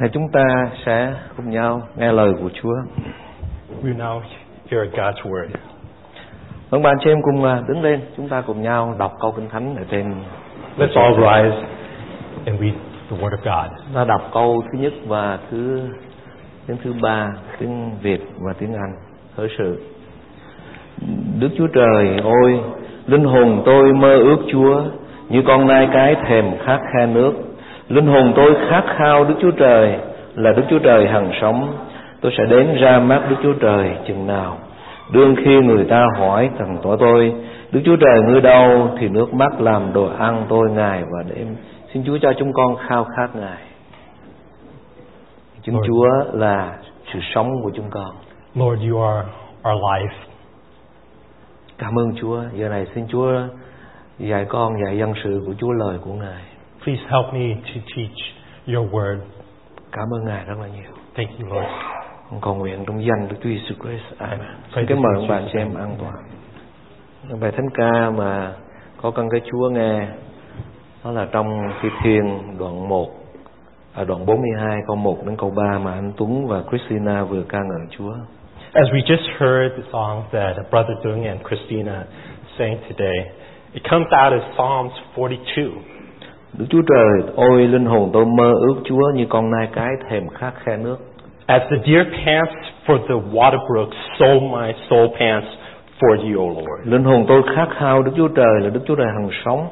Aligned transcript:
Này 0.00 0.10
chúng 0.12 0.28
ta 0.32 0.44
sẽ 0.86 1.14
cùng 1.36 1.50
nhau 1.50 1.82
nghe 1.96 2.12
lời 2.12 2.32
của 2.42 2.50
Chúa. 2.62 2.74
We 3.82 3.96
now 3.96 4.20
hear 4.70 4.94
God's 4.94 5.30
word. 5.30 5.48
Vâng 6.70 6.82
bạn 6.82 6.96
chị 7.04 7.10
em 7.10 7.22
cùng 7.22 7.44
à, 7.44 7.62
đứng 7.68 7.82
lên, 7.82 8.00
chúng 8.16 8.28
ta 8.28 8.40
cùng 8.40 8.62
nhau 8.62 8.94
đọc 8.98 9.12
câu 9.20 9.32
kinh 9.32 9.48
thánh 9.48 9.76
ở 9.76 9.84
trên. 9.90 10.14
Let's 10.78 11.02
all 11.02 11.14
rise 11.14 11.66
and 12.46 12.60
read 12.60 12.74
the 13.10 13.16
word 13.16 13.30
of 13.30 13.44
God. 13.44 13.94
Ta 13.94 14.04
đọc 14.04 14.30
câu 14.32 14.62
thứ 14.62 14.78
nhất 14.78 14.92
và 15.06 15.38
thứ 15.50 15.80
tiếng 16.66 16.76
thứ 16.84 16.92
ba, 17.02 17.32
tiếng 17.58 17.90
Việt 18.02 18.20
và 18.46 18.52
tiếng 18.58 18.74
Anh. 18.74 18.94
Khởi 19.36 19.48
sự. 19.58 19.80
Đức 21.38 21.48
Chúa 21.58 21.66
Trời 21.66 22.20
ôi, 22.22 22.60
linh 23.06 23.24
hồn 23.24 23.62
tôi 23.66 23.92
mơ 23.92 24.16
ước 24.16 24.38
Chúa 24.52 24.82
như 25.28 25.42
con 25.46 25.66
nai 25.66 25.88
cái 25.92 26.16
thèm 26.26 26.44
khát 26.66 26.78
khe 26.92 27.06
nước. 27.06 27.32
Linh 27.90 28.06
hồn 28.06 28.32
tôi 28.36 28.54
khát 28.68 28.84
khao 28.96 29.24
Đức 29.24 29.34
Chúa 29.40 29.50
Trời 29.50 29.98
là 30.34 30.52
Đức 30.52 30.62
Chúa 30.70 30.78
Trời 30.78 31.08
hằng 31.08 31.32
sống. 31.40 31.72
Tôi 32.20 32.32
sẽ 32.38 32.44
đến 32.44 32.74
ra 32.80 32.98
mắt 32.98 33.22
Đức 33.30 33.36
Chúa 33.42 33.52
Trời 33.52 33.96
chừng 34.06 34.26
nào. 34.26 34.58
Đương 35.12 35.36
khi 35.44 35.60
người 35.60 35.84
ta 35.84 36.06
hỏi 36.18 36.50
thằng 36.58 36.78
tỏ 36.82 36.96
tôi, 36.96 37.34
Đức 37.72 37.80
Chúa 37.84 37.96
Trời 37.96 38.22
ngươi 38.22 38.40
đâu 38.40 38.90
thì 38.98 39.08
nước 39.08 39.34
mắt 39.34 39.60
làm 39.60 39.92
đồ 39.92 40.08
ăn 40.18 40.46
tôi 40.48 40.70
ngày 40.70 41.02
và 41.02 41.22
đêm. 41.34 41.56
Xin 41.92 42.02
Chúa 42.06 42.18
cho 42.22 42.32
chúng 42.38 42.52
con 42.52 42.76
khao 42.88 43.04
khát 43.04 43.36
Ngài. 43.36 43.62
Chính 45.62 45.74
Lord. 45.74 45.86
Chúa 45.88 46.06
là 46.32 46.76
sự 47.12 47.18
sống 47.34 47.50
của 47.62 47.70
chúng 47.74 47.90
con. 47.90 48.10
Lord, 48.54 48.82
you 48.90 49.02
are 49.02 49.28
our 49.70 49.82
life. 49.82 50.16
Cảm 51.78 51.98
ơn 51.98 52.12
Chúa. 52.20 52.40
Giờ 52.54 52.68
này 52.68 52.86
xin 52.94 53.04
Chúa 53.08 53.32
dạy 54.18 54.44
con 54.48 54.72
dạy 54.84 54.98
dân 54.98 55.12
sự 55.24 55.42
của 55.46 55.52
Chúa 55.58 55.72
lời 55.72 55.98
của 56.04 56.12
Ngài. 56.12 56.42
Please 56.84 57.02
help 57.10 57.32
me 57.32 57.54
to 57.54 57.80
teach 57.96 58.18
your 58.66 58.90
word. 58.94 59.18
Cảm 59.92 60.08
ơn 60.14 60.24
Ngài 60.24 60.44
rất 60.44 60.54
là 60.60 60.66
nhiều. 60.66 60.90
Thank 61.14 61.30
you, 61.30 61.54
Lord. 61.54 61.68
Con 62.30 62.40
cầu 62.40 62.54
nguyện 62.54 62.84
trong 62.86 63.04
danh 63.04 63.28
Đức 63.28 63.36
Chúa 63.42 63.48
Giêsu 63.48 63.74
Christ. 63.84 64.18
Amen. 64.18 64.46
Xin 64.74 64.86
kính 64.86 65.02
mời 65.02 65.12
ông 65.16 65.28
bạn 65.28 65.44
Jesus' 65.44 65.52
xem 65.54 65.74
name. 65.74 65.80
an 65.80 65.96
toàn. 66.00 66.14
Bài 67.40 67.52
thánh 67.52 67.70
ca 67.74 68.10
mà 68.10 68.52
có 69.02 69.10
căn 69.10 69.28
cái 69.30 69.40
Chúa 69.50 69.70
nghe 69.70 70.06
đó 71.04 71.10
là 71.10 71.26
trong 71.32 71.62
Thi 71.82 71.88
Thiên 72.02 72.24
đoạn 72.58 72.88
1 72.88 73.08
à, 73.94 74.04
đoạn 74.04 74.26
42 74.26 74.78
câu 74.86 74.96
1 74.96 75.26
đến 75.26 75.36
câu 75.36 75.50
3 75.50 75.78
mà 75.78 75.92
anh 75.92 76.12
Tuấn 76.16 76.46
và 76.46 76.62
Christina 76.70 77.24
vừa 77.24 77.42
ca 77.42 77.58
ngợi 77.58 77.86
Chúa. 77.98 78.12
As 78.72 78.86
we 78.92 79.00
just 79.00 79.28
heard 79.38 79.74
the 79.76 79.82
song 79.92 80.22
that 80.32 80.56
Brother 80.70 80.96
Dung 81.04 81.24
and 81.24 81.40
Christina 81.48 82.04
sang 82.58 82.76
today, 82.88 83.30
it 83.72 83.82
comes 83.90 84.06
out 84.24 84.32
of 84.32 84.40
Psalms 84.56 84.92
42. 85.16 85.70
Đức 86.58 86.66
Chúa 86.70 86.82
Trời, 86.88 87.32
ôi 87.34 87.68
linh 87.68 87.86
hồn 87.86 88.10
tôi 88.12 88.24
mơ 88.26 88.52
ước 88.68 88.74
Chúa 88.84 89.10
như 89.14 89.26
con 89.28 89.50
nai 89.50 89.68
cái 89.72 89.88
thèm 90.08 90.28
khát 90.28 90.52
khe 90.64 90.76
nước. 90.76 90.96
As 91.46 91.62
the 91.70 91.76
deer 91.86 92.06
pants 92.24 92.54
for 92.86 92.98
the 92.98 93.14
water 93.32 93.58
brooks, 93.68 93.96
so 94.18 94.26
my 94.26 94.72
soul 94.90 95.06
pants 95.18 95.48
for 96.00 96.16
you, 96.16 96.40
O 96.40 96.48
Lord. 96.48 96.88
Linh 96.92 97.04
hồn 97.04 97.24
tôi 97.28 97.42
khát 97.56 97.68
khao 97.78 98.02
Đức 98.02 98.12
Chúa 98.16 98.28
Trời 98.28 98.60
là 98.60 98.70
Đức 98.70 98.80
Chúa 98.86 98.94
Trời 98.94 99.06
hằng 99.06 99.28
sống. 99.44 99.68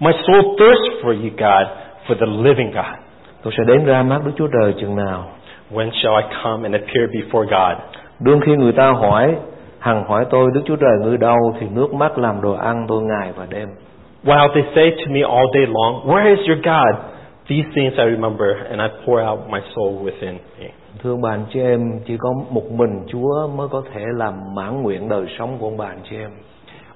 My 0.00 0.12
soul 0.26 0.40
thirsts 0.58 1.04
for 1.04 1.12
you, 1.12 1.30
God, 1.38 1.66
for 2.06 2.14
the 2.20 2.26
living 2.42 2.70
God. 2.70 2.98
Tôi 3.42 3.52
sẽ 3.56 3.64
đến 3.66 3.84
ra 3.84 4.02
mắt 4.02 4.20
Đức 4.24 4.32
Chúa 4.36 4.48
Trời 4.48 4.74
chừng 4.80 4.96
nào. 4.96 5.24
When 5.70 5.90
shall 5.90 6.16
I 6.16 6.36
come 6.44 6.62
and 6.62 6.74
appear 6.74 7.10
before 7.10 7.44
God? 7.44 7.82
Đương 8.20 8.40
khi 8.40 8.56
người 8.56 8.72
ta 8.72 8.90
hỏi, 8.90 9.36
hằng 9.78 10.04
hỏi 10.04 10.24
tôi 10.30 10.50
Đức 10.54 10.60
Chúa 10.64 10.76
Trời 10.76 10.98
ngươi 11.02 11.18
đâu 11.18 11.36
thì 11.60 11.66
nước 11.74 11.94
mắt 11.94 12.18
làm 12.18 12.40
đồ 12.42 12.52
ăn 12.52 12.86
tôi 12.88 13.02
ngày 13.02 13.32
và 13.36 13.46
đêm. 13.50 13.68
While 14.26 14.48
they 14.54 14.64
say 14.74 14.90
to 15.04 15.12
me 15.12 15.22
all 15.22 15.50
day 15.54 15.66
long, 15.68 16.02
Where 16.08 16.26
is 16.34 16.40
your 16.48 16.58
God? 16.58 16.94
These 17.48 17.66
things 17.74 17.92
I 17.96 18.06
remember, 18.10 18.50
and 18.70 18.82
I 18.82 18.88
pour 19.04 19.22
out 19.22 19.48
my 19.48 19.60
soul 19.74 20.04
within 20.04 20.38
me. 20.58 20.68
Thưa 21.02 21.16
bạn 21.22 21.44
chị 21.52 21.60
em, 21.60 22.00
chỉ 22.06 22.16
có 22.18 22.32
một 22.50 22.70
mình 22.70 23.06
Chúa 23.08 23.48
mới 23.56 23.68
có 23.68 23.82
thể 23.94 24.00
làm 24.16 24.54
mãn 24.54 24.82
nguyện 24.82 25.08
đời 25.08 25.26
sống 25.38 25.58
của 25.58 25.70
bạn 25.70 26.00
chị 26.10 26.16
em. 26.16 26.30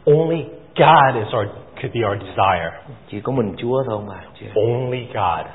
Only 0.06 0.44
God 0.77 1.15
is 1.15 1.34
our, 1.34 1.47
could 1.82 1.94
be 1.94 2.00
our 2.09 2.19
desire. 2.22 2.71
Chỉ 3.10 3.21
có 3.21 3.33
mình 3.33 3.54
Chúa 3.56 3.83
thôi 3.87 3.99
bạn 4.09 4.25
chị 4.41 4.47
em. 4.47 4.54
Only 4.54 5.06
God. 5.15 5.47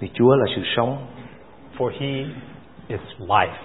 Vì 0.00 0.08
Chúa 0.14 0.34
là 0.34 0.46
sự 0.56 0.62
sống. 0.76 0.96
For 1.78 1.90
He 1.98 2.24
is 2.88 3.00
life. 3.18 3.58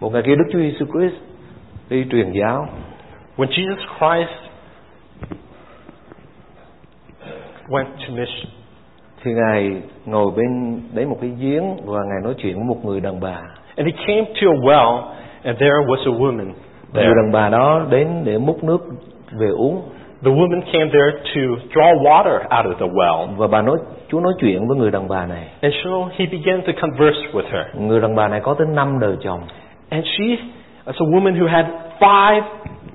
Một 0.00 0.12
ngày 0.12 0.22
kia 0.26 0.34
Đức 0.34 0.44
Chúa 0.52 0.58
Giêsu 0.58 0.86
Christ 0.86 1.22
đi 1.90 2.04
truyền 2.10 2.32
giáo, 2.32 2.66
When 3.36 3.48
Jesus 3.48 3.76
Christ 3.98 4.45
went 7.68 7.84
to 7.84 8.14
mission, 8.14 8.50
thì 9.22 9.30
ngài 9.32 9.82
ngồi 10.06 10.26
bên 10.36 10.80
đấy 10.94 11.06
một 11.06 11.16
cái 11.20 11.30
giếng 11.40 11.64
và 11.84 11.98
ngài 11.98 12.22
nói 12.24 12.34
chuyện 12.38 12.54
với 12.54 12.64
một 12.64 12.84
người 12.84 13.00
đàn 13.00 13.20
bà. 13.20 13.40
and 13.76 13.88
He 13.88 13.92
came 14.06 14.24
to 14.24 14.48
a 14.50 14.58
well, 14.62 15.02
and 15.42 15.58
there 15.58 15.76
was 15.86 16.12
a 16.14 16.18
woman 16.18 16.52
người 16.92 17.04
đàn 17.04 17.32
bà 17.32 17.48
đó 17.48 17.86
đến 17.90 18.08
để 18.24 18.38
múc 18.38 18.64
nước 18.64 18.86
về 19.32 19.48
uống 19.48 19.82
The 20.24 20.30
woman 20.30 20.60
came 20.72 20.90
there 20.92 21.18
to 21.34 21.40
draw 21.74 22.02
water 22.02 22.34
out 22.34 22.66
of 22.66 22.74
the 22.74 22.86
well. 22.86 23.36
và 23.36 23.46
bà 23.46 23.62
nói 23.62 23.76
Chúa 24.08 24.20
nói 24.20 24.32
chuyện 24.40 24.68
với 24.68 24.76
người 24.76 24.90
đàn 24.90 25.08
bà 25.08 25.26
này. 25.26 25.48
And 25.60 25.74
so 25.84 25.90
he 26.16 26.26
began 26.26 26.62
to 26.62 26.72
converse 26.80 27.20
with 27.32 27.44
her. 27.52 27.66
Người 27.80 28.00
đàn 28.00 28.14
bà 28.14 28.28
này 28.28 28.40
có 28.40 28.54
tới 28.54 28.66
năm 28.66 28.98
đời 29.00 29.16
chồng 29.20 29.40
And 29.90 30.04
she 30.04 30.24
is 30.24 30.38
a 30.84 30.92
woman 30.92 31.34
who 31.40 31.48
had 31.48 31.66
five 32.00 32.42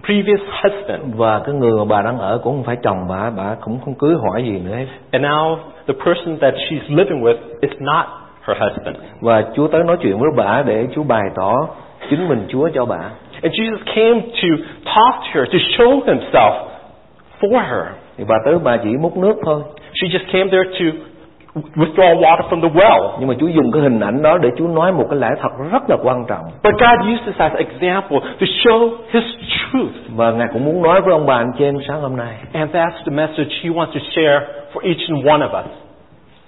previous 0.08 0.42
husbands. 0.64 1.18
và 1.18 1.42
cái 1.46 1.56
người 1.56 1.72
mà 1.72 1.86
bà 1.86 2.02
đang 2.02 2.18
ở 2.18 2.38
cũng 2.44 2.54
không 2.54 2.64
phải 2.64 2.78
chồng 2.84 2.98
bà, 3.10 3.30
bà 3.30 3.56
cũng 3.62 3.80
không 3.86 3.94
cưới 3.94 4.16
hỏi 4.16 4.44
gì 4.44 4.60
nữa 4.60 4.76
hết. 4.76 4.86
And 5.12 5.26
now 5.26 5.58
the 5.88 5.94
person 6.06 6.38
that 6.40 6.54
she's 6.54 6.98
living 6.98 7.22
with 7.24 7.38
is 7.62 7.72
not 7.80 8.06
her 8.42 8.58
husband. 8.58 8.96
Và 9.22 9.44
Chúa 9.56 9.68
tới 9.68 9.84
nói 9.84 9.98
chuyện 10.02 10.20
với 10.20 10.30
bà 10.38 10.62
để 10.62 10.88
Chúa 10.96 11.04
bày 11.04 11.24
tỏ 11.36 11.54
chính 12.10 12.28
mình 12.28 12.46
Chúa 12.50 12.70
cho 12.74 12.86
bà. 12.86 13.10
And 13.44 13.54
Jesus 13.54 13.78
came 13.96 14.22
to 14.22 14.50
talk 14.86 15.16
to 15.24 15.30
her, 15.34 15.48
to 15.54 15.60
show 15.78 16.00
himself 16.06 16.54
for 17.40 17.60
her. 17.60 17.94
Bà 18.28 18.36
tới 18.46 18.56
bà 18.64 18.78
chỉ 18.78 18.90
múc 18.90 19.18
nước 19.18 19.34
thôi. 19.46 19.62
She 19.94 20.08
just 20.08 20.32
came 20.32 20.50
there 20.50 20.70
to 20.80 21.11
withdraw 21.56 22.16
water 22.16 22.50
from 22.50 22.62
the 22.62 22.80
well. 22.80 23.18
Nhưng 23.20 23.28
mà 23.28 23.34
Chúa 23.40 23.48
dùng 23.48 23.72
cái 23.72 23.82
hình 23.82 24.00
ảnh 24.00 24.22
đó 24.22 24.38
để 24.38 24.50
Chúa 24.58 24.68
nói 24.68 24.92
một 24.92 25.06
cái 25.10 25.20
lẽ 25.20 25.28
thật 25.42 25.50
rất 25.72 25.90
là 25.90 25.98
quan 26.04 26.26
trọng. 26.28 26.46
But 26.64 26.74
God 26.74 27.14
used 27.14 27.26
this 27.26 27.38
as 27.38 27.52
example 27.54 28.20
to 28.40 28.46
show 28.64 28.90
his 29.12 29.24
truth. 29.50 30.16
Và 30.16 30.32
Ngài 30.32 30.48
cũng 30.54 30.66
muốn 30.66 30.82
nói 30.82 31.02
với 31.02 31.12
ông 31.12 31.26
bà 31.26 31.36
anh 31.36 31.52
chị 31.58 31.66
em 31.66 31.78
sáng 31.88 32.02
hôm 32.02 32.18
nay. 32.18 32.36
And 32.54 32.76
that's 32.76 33.04
the 33.06 33.12
message 33.12 33.50
he 33.64 33.70
wants 33.70 33.94
to 33.94 34.00
share 34.16 34.40
for 34.74 34.82
each 34.82 35.10
and 35.10 35.28
one 35.28 35.42
of 35.48 35.66
us. 35.66 35.72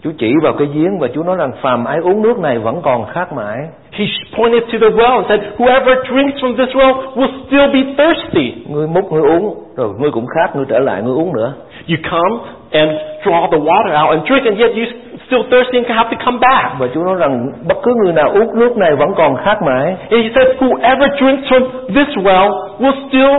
Chúa 0.03 0.12
chỉ 0.18 0.34
vào 0.44 0.53
cái 0.53 0.68
giếng 0.74 1.00
và 1.00 1.08
Chúa 1.16 1.24
nói 1.24 1.38
rằng 1.38 1.52
phàm 1.62 1.86
ai 1.86 2.00
uống 2.00 2.22
nước 2.22 2.40
này 2.40 2.59
vẫn 2.59 2.81
còn 2.84 3.06
khát 3.14 3.34
mãi. 3.34 3.58
He 3.91 4.06
pointed 4.38 4.64
to 4.64 4.78
the 4.81 4.96
well 4.97 5.16
and 5.16 5.25
said, 5.30 5.40
Whoever 5.58 5.96
drinks 6.09 6.41
from 6.41 6.56
this 6.58 6.75
well 6.75 6.94
will 7.16 7.31
still 7.47 7.68
be 7.74 7.94
thirsty. 7.97 8.53
Ngươi 8.69 8.88
múc 8.88 9.12
ngươi 9.12 9.22
uống, 9.22 9.56
rồi 9.78 9.90
ngươi 10.00 10.12
cũng 10.12 10.25
khát, 10.36 10.56
ngươi 10.56 10.66
trở 10.69 10.80
lại 10.80 11.02
ngươi 11.02 11.13
uống 11.13 11.34
nữa. 11.34 11.53
You 11.90 11.96
come 12.12 12.36
and 12.72 12.92
draw 13.24 13.52
the 13.52 13.58
water 13.58 14.03
out 14.03 14.09
and 14.09 14.30
drink, 14.30 14.46
and 14.46 14.59
yet 14.59 14.72
you 14.75 14.84
still 15.28 15.44
thirsty 15.52 15.78
and 15.78 15.88
have 15.88 16.09
to 16.18 16.25
come 16.25 16.38
back. 16.42 16.80
Và 16.80 16.88
Chúa 16.94 17.03
nói 17.03 17.16
rằng 17.19 17.52
bất 17.68 17.78
cứ 17.84 17.92
người 18.03 18.13
nào 18.13 18.30
uống 18.30 18.59
nước 18.59 18.78
này 18.78 18.96
vẫn 18.96 19.09
còn 19.18 19.36
khát 19.46 19.62
mãi. 19.62 19.96
And 20.09 20.24
he 20.24 20.30
said, 20.36 20.47
Whoever 20.59 21.08
drinks 21.19 21.47
from 21.52 21.63
this 21.88 22.25
well 22.25 22.50
will 22.80 23.08
still 23.08 23.36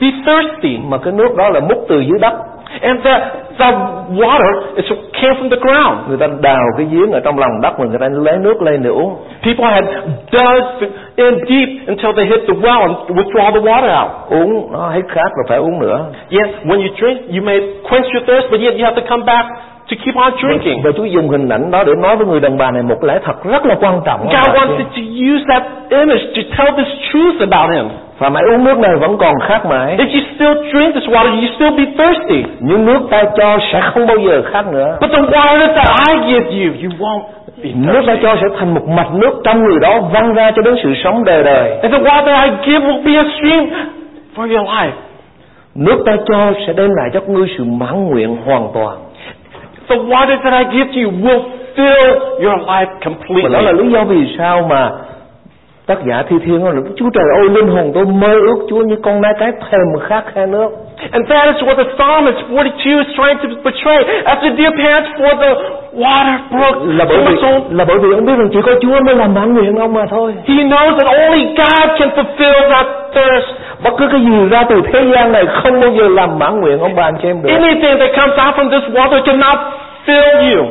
be 0.00 0.08
thirsty. 0.26 0.78
Mà 0.88 0.98
cái 0.98 1.12
nước 1.12 1.36
đó 1.36 1.48
là 1.48 1.60
múc 1.60 1.84
từ 1.88 2.00
dưới 2.00 2.18
đất. 2.20 2.34
And 2.68 3.00
that, 3.04 3.22
that 3.58 3.74
water 4.12 4.52
is, 4.76 4.84
came 5.16 5.34
from 5.38 5.48
the 5.50 5.56
ground. 5.56 6.08
Người 6.08 6.18
ta 6.18 6.26
đào 6.40 6.64
cái 6.76 6.86
giếng 6.90 7.12
ở 7.12 7.20
trong 7.20 7.38
lòng 7.38 7.60
đất 7.62 7.80
mà 7.80 7.86
người 7.86 7.98
ta 7.98 8.08
lấy 8.08 8.38
nước 8.38 8.62
lên 8.62 8.82
để 8.82 8.90
uống. 8.90 9.16
People 9.42 9.66
had 9.66 9.84
dug 10.32 10.88
in 11.16 11.34
deep 11.48 11.68
until 11.86 12.12
they 12.16 12.26
hit 12.26 12.40
the 12.48 12.54
well 12.54 12.80
and 12.80 12.94
withdraw 13.18 13.52
the 13.52 13.60
water 13.60 14.02
out. 14.02 14.10
Uống 14.30 14.72
nó 14.72 14.88
hết 14.88 15.02
khát 15.08 15.30
rồi 15.36 15.44
phải 15.48 15.58
uống 15.58 15.78
nữa. 15.78 16.04
Yes, 16.30 16.48
when 16.64 16.78
you 16.78 16.88
drink, 17.00 17.20
you 17.34 17.42
may 17.42 17.60
quench 17.90 18.06
your 18.14 18.24
thirst, 18.28 18.50
but 18.50 18.60
yet 18.60 18.74
you 18.78 18.84
have 18.84 18.96
to 19.02 19.06
come 19.08 19.24
back 19.26 19.46
to 19.90 19.96
keep 20.04 20.14
on 20.14 20.32
drinking. 20.42 20.82
Và 20.84 20.90
Chúa 20.96 21.04
dùng 21.04 21.28
hình 21.28 21.48
ảnh 21.48 21.70
đó 21.70 21.84
để 21.84 21.92
nói 22.02 22.16
với 22.16 22.26
người 22.26 22.40
đàn 22.40 22.58
bà 22.58 22.70
này 22.70 22.82
một 22.82 23.04
lẽ 23.04 23.18
thật 23.24 23.44
rất 23.44 23.66
là 23.66 23.74
quan 23.80 24.00
trọng. 24.04 24.20
God 24.24 24.56
wanted 24.56 24.84
to 24.96 25.02
use 25.32 25.44
that 25.48 25.62
image 25.90 26.24
to 26.36 26.42
tell 26.56 26.76
this 26.76 26.92
truth 27.12 27.50
about 27.50 27.70
Him. 27.76 27.88
Và 28.18 28.28
mãi 28.28 28.42
uống 28.50 28.64
nước 28.64 28.78
này 28.78 28.96
vẫn 29.00 29.18
còn 29.18 29.34
khát 29.48 29.66
mãi. 29.66 29.96
If 29.96 30.08
you 30.14 30.20
still 30.34 30.72
drink 30.72 30.94
this 30.94 31.04
water, 31.04 31.30
you 31.30 31.48
still 31.54 31.76
be 31.76 31.84
thirsty. 31.98 32.44
Nhưng 32.60 32.86
nước 32.86 32.98
ta 33.10 33.24
cho 33.36 33.58
sẽ 33.72 33.80
không 33.80 34.06
bao 34.06 34.16
giờ 34.18 34.42
khát 34.52 34.66
nữa. 34.72 34.98
But 35.00 35.10
the 35.10 35.20
water 35.20 35.74
that 35.74 35.86
I 36.08 36.32
give 36.32 36.46
you, 36.50 36.72
you 36.82 36.90
won't 36.98 37.22
be 37.62 37.70
Nước 37.74 38.02
ta 38.06 38.16
cho 38.22 38.36
sẽ 38.36 38.56
thành 38.58 38.74
một 38.74 38.88
mạch 38.88 39.14
nước 39.14 39.40
trong 39.44 39.64
người 39.64 39.78
đó 39.80 40.00
văng 40.12 40.34
ra 40.34 40.50
cho 40.56 40.62
đến 40.62 40.74
sự 40.82 40.94
sống 41.04 41.24
đời 41.24 41.42
đời. 41.44 41.78
And 41.82 41.94
the 41.94 42.00
water 42.00 42.44
I 42.44 42.50
give 42.66 42.86
will 42.86 43.04
be 43.04 43.14
a 43.14 43.24
stream 43.38 43.68
for 44.36 44.56
your 44.56 44.68
life. 44.68 44.92
Nước 45.74 46.02
ta 46.06 46.16
cho 46.28 46.52
sẽ 46.66 46.72
đem 46.72 46.90
lại 46.96 47.10
cho 47.12 47.20
ngươi 47.26 47.48
sự 47.58 47.64
mãn 47.64 48.06
nguyện 48.06 48.36
hoàn 48.46 48.68
toàn. 48.74 48.96
The 49.88 49.96
water 49.96 50.36
that 50.44 50.52
I 50.52 50.64
give 50.76 50.88
to 50.94 51.00
you 51.04 51.10
will 51.24 51.42
fill 51.76 52.08
your 52.44 52.58
life 52.66 52.90
Và 53.42 53.48
đó 53.48 53.60
là 53.60 53.72
completely. 53.72 53.72
lý 53.84 53.92
do 53.92 54.04
vì 54.04 54.34
sao 54.38 54.62
mà 54.70 54.90
tác 55.86 55.98
giả 56.08 56.22
thi 56.28 56.36
thiên 56.44 56.64
nói 56.64 56.74
là 56.74 56.80
Chúa 56.96 57.10
trời 57.14 57.24
ơi 57.40 57.48
linh 57.48 57.68
hồn 57.68 57.90
tôi 57.94 58.04
mơ 58.04 58.32
ước 58.46 58.58
Chúa 58.70 58.82
như 58.82 58.96
con 59.02 59.20
nai 59.20 59.32
cái 59.40 59.52
thèm 59.70 59.80
khát 60.08 60.24
khe 60.34 60.46
nước 60.46 60.68
And 61.12 61.28
that 61.30 61.46
is 61.54 61.62
what 61.68 61.74
the 61.76 61.84
psalmist 61.98 62.38
42 62.50 62.98
is 62.98 63.06
trying 63.16 63.38
to 63.42 63.48
portray 63.64 64.00
as 64.24 64.38
the 64.42 64.50
dear 64.58 64.72
pants 64.80 65.08
for 65.18 65.32
the 65.42 65.52
water 66.02 66.38
brook 66.50 66.76
là 66.98 67.04
bởi 67.08 67.18
vì 67.26 67.36
là 67.70 67.84
bởi 67.84 67.98
vì 67.98 68.08
ông 68.14 68.24
biết 68.24 68.32
rằng 68.38 68.48
chỉ 68.52 68.58
có 68.66 68.72
Chúa 68.82 69.00
mới 69.06 69.14
làm 69.14 69.34
mãn 69.34 69.54
nguyện 69.54 69.76
ông 69.76 69.92
mà 69.94 70.06
thôi 70.10 70.34
He 70.44 70.54
knows 70.54 70.98
that 70.98 71.06
only 71.20 71.44
God 71.46 71.88
can 71.98 72.08
fulfill 72.16 72.70
that 72.70 72.86
thirst. 73.14 73.48
Bất 73.84 73.90
cứ 73.98 74.08
cái 74.12 74.20
gì 74.20 74.48
ra 74.50 74.64
từ 74.68 74.80
thế 74.92 75.00
gian 75.14 75.32
này 75.32 75.46
không 75.46 75.80
bao 75.80 75.90
giờ 75.90 76.08
làm 76.08 76.38
mãn 76.38 76.60
nguyện 76.60 76.78
ông 76.78 76.94
bà 76.94 77.02
anh 77.02 77.14
chị 77.22 77.28
em 77.28 77.42
được 77.42 77.48
Anything 77.54 77.98
that 77.98 78.10
comes 78.16 78.38
out 78.46 78.54
from 78.54 78.70
this 78.70 78.90
water 78.96 79.22
cannot 79.24 79.58
fill 80.06 80.56
you. 80.56 80.64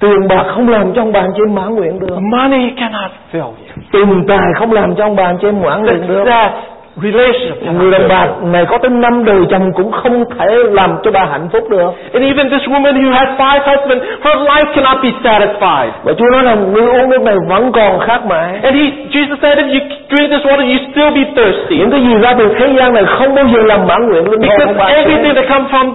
tiền 0.00 0.28
bạc 0.28 0.44
không 0.54 0.68
làm 0.68 0.92
cho 0.94 1.02
ông 1.02 1.12
bà 1.12 1.20
anh 1.20 1.30
chị 1.36 1.42
em 1.46 1.54
mãn 1.54 1.74
nguyện 1.74 2.00
được 2.00 2.18
Money 2.32 2.70
cannot 2.80 3.10
fill 3.32 3.40
you. 3.42 3.54
tiền 3.92 4.24
tài 4.28 4.46
không 4.58 4.72
làm 4.72 4.94
cho 4.96 5.04
ông 5.04 5.16
bà 5.16 5.24
anh 5.24 5.38
chị 5.40 5.48
em 5.48 5.62
mãn 5.62 5.82
nguyện 5.82 6.08
được 6.08 6.24
relationship 6.96 7.62
người 7.74 7.90
đàn 7.90 8.08
bà 8.08 8.26
này 8.42 8.64
có 8.66 8.78
tới 8.78 8.90
năm 8.90 9.24
đời 9.24 9.40
chồng 9.50 9.72
cũng 9.76 9.92
không 9.92 10.24
thể 10.38 10.46
làm 10.70 10.90
cho 11.02 11.10
bà 11.10 11.24
hạnh 11.24 11.48
phúc 11.52 11.70
được 11.70 11.90
And 12.12 12.24
even 12.24 12.50
this 12.50 12.62
woman 12.68 12.94
who 12.94 13.12
had 13.12 13.28
five 13.38 13.60
husbands, 13.70 14.04
her 14.24 14.36
life 14.36 14.74
cannot 14.74 15.02
be 15.02 15.10
satisfied. 15.24 15.90
và 16.04 16.12
Chúa 16.18 16.24
nói 16.32 16.42
là 16.44 16.54
ngươi 16.54 16.86
uống 16.86 17.10
nước 17.10 17.22
này 17.22 17.34
vẫn 17.48 17.72
còn 17.72 18.00
khát 18.00 18.26
mãi 18.26 18.60
And 18.62 18.76
he, 18.76 18.82
Jesus 19.10 19.36
said, 19.42 19.58
if 19.58 19.68
you 19.74 19.80
drink 20.10 20.30
this 20.30 20.42
water, 20.46 20.64
you 20.72 20.78
still 20.92 21.10
be 21.14 21.24
thirsty. 21.36 21.78
những 21.78 21.90
cái 21.90 22.00
gì 22.00 22.14
ra 22.22 22.34
từ 22.38 22.54
thế 22.58 22.74
gian 22.78 22.94
này 22.94 23.04
không 23.18 23.34
bao 23.34 23.44
giờ 23.44 23.62
làm 23.66 23.86
mãn 23.86 24.08
nguyện 24.08 24.24
linh 24.30 24.42
hồn 24.42 24.58
Because 24.58 24.94
everything 24.94 25.34
that 25.34 25.48
comes 25.52 25.70
from 25.72 25.86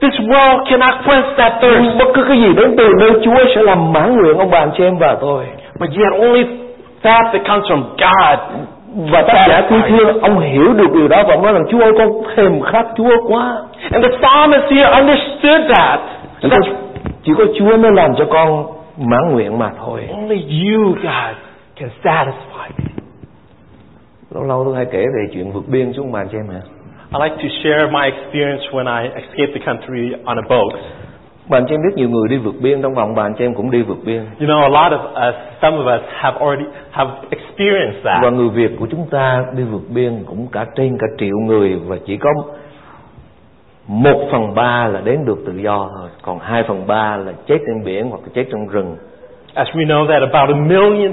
this 0.00 0.14
world 0.30 0.58
cannot 0.70 0.94
quench 1.06 1.26
that 1.36 1.52
thirst. 1.62 1.98
bất 1.98 2.08
cứ 2.14 2.24
cái 2.28 2.38
gì 2.40 2.52
đến 2.56 2.74
từ 2.78 2.88
nơi 3.00 3.10
Chúa 3.24 3.54
sẽ 3.54 3.62
làm 3.62 3.92
mãn 3.92 4.16
nguyện 4.16 4.38
ông 4.38 4.50
bà 4.50 4.58
anh 4.58 4.70
chị 4.78 4.84
em 4.84 4.98
và 4.98 5.16
tôi 5.20 5.44
But 5.80 5.90
yet 5.90 6.20
only 6.22 6.44
that 7.02 7.22
that 7.32 7.42
comes 7.48 7.64
from 7.70 7.82
God. 7.82 8.38
Và 8.96 9.22
tác 9.22 9.40
giả 9.48 9.66
thi 9.70 9.76
thiên 9.88 10.20
ông 10.20 10.40
hiểu 10.40 10.72
được 10.72 10.92
điều 10.94 11.08
đó 11.08 11.22
và 11.28 11.34
ông 11.34 11.42
nói 11.42 11.52
rằng 11.52 11.64
Chúa 11.70 11.80
ơi 11.80 11.92
con 11.98 12.08
thèm 12.36 12.60
khát 12.60 12.86
Chúa 12.96 13.16
quá 13.28 13.62
And 13.92 14.04
the 14.04 14.10
psalmist 14.18 14.64
here 14.70 14.90
understood 15.00 15.76
that. 15.76 16.00
có, 16.42 16.56
chỉ 17.22 17.32
có 17.38 17.44
Chúa 17.58 17.76
mới 17.76 17.92
làm 17.92 18.10
cho 18.18 18.24
con 18.30 18.66
mãn 18.98 19.32
nguyện 19.32 19.58
mà 19.58 19.70
thôi 19.78 20.08
Only 20.10 20.36
you, 20.36 20.84
God, 20.88 21.34
can 21.76 21.88
satisfy 22.04 22.68
me. 22.78 22.84
lâu 24.34 24.44
lâu 24.44 24.64
tôi 24.64 24.76
hay 24.76 24.86
kể 24.92 24.98
về 24.98 25.30
chuyện 25.34 25.52
vượt 25.52 25.64
biên 25.68 25.92
xuống 25.92 26.12
bàn 26.12 26.28
cho 26.32 26.38
em 26.38 26.48
hả 26.48 26.60
I 27.12 27.18
like 27.24 27.36
to 27.42 27.48
share 27.64 27.86
my 27.92 28.04
experience 28.04 28.62
when 28.72 28.86
I 29.02 29.08
escaped 29.22 29.54
the 29.54 29.72
country 29.72 30.12
on 30.24 30.36
a 30.38 30.42
boat. 30.48 30.80
Bạn 31.50 31.66
cho 31.68 31.74
em 31.74 31.80
biết 31.82 31.94
nhiều 31.96 32.08
người 32.08 32.28
đi 32.28 32.36
vượt 32.36 32.54
biên 32.60 32.82
trong 32.82 32.94
vòng 32.94 33.14
bạn 33.14 33.34
cho 33.38 33.44
em 33.44 33.54
cũng 33.54 33.70
đi 33.70 33.82
vượt 33.82 33.98
biên. 34.04 34.24
You 34.40 34.46
know, 34.46 34.62
a 34.62 34.68
lot 34.68 35.00
of 35.00 35.28
us, 35.28 35.34
some 35.62 35.76
of 35.76 35.96
us 35.96 36.02
have 36.12 36.38
already 36.40 36.64
have 36.90 37.10
experienced 37.30 38.02
và 38.04 38.20
that. 38.22 38.32
người 38.32 38.48
Việt 38.48 38.70
của 38.78 38.86
chúng 38.90 39.06
ta 39.10 39.44
đi 39.56 39.62
vượt 39.62 39.82
biên 39.88 40.24
cũng 40.26 40.46
cả 40.52 40.66
trên 40.76 40.98
cả 40.98 41.06
triệu 41.18 41.36
người 41.46 41.76
và 41.86 41.96
chỉ 42.06 42.16
có 42.16 42.30
một 43.86 44.28
phần 44.32 44.54
ba 44.54 44.88
là 44.88 45.00
đến 45.04 45.24
được 45.24 45.38
tự 45.46 45.56
do 45.56 45.88
thôi. 45.98 46.08
Còn 46.22 46.38
hai 46.38 46.62
phần 46.62 46.86
ba 46.86 47.16
là 47.16 47.32
chết 47.46 47.58
trên 47.66 47.84
biển 47.84 48.10
hoặc 48.10 48.20
là 48.22 48.28
chết 48.34 48.44
trong 48.52 48.68
rừng. 48.68 48.96
As 49.54 49.68
we 49.68 49.86
know 49.86 50.06
that 50.06 50.30
about 50.32 50.56
a 50.56 50.60
million 50.60 51.12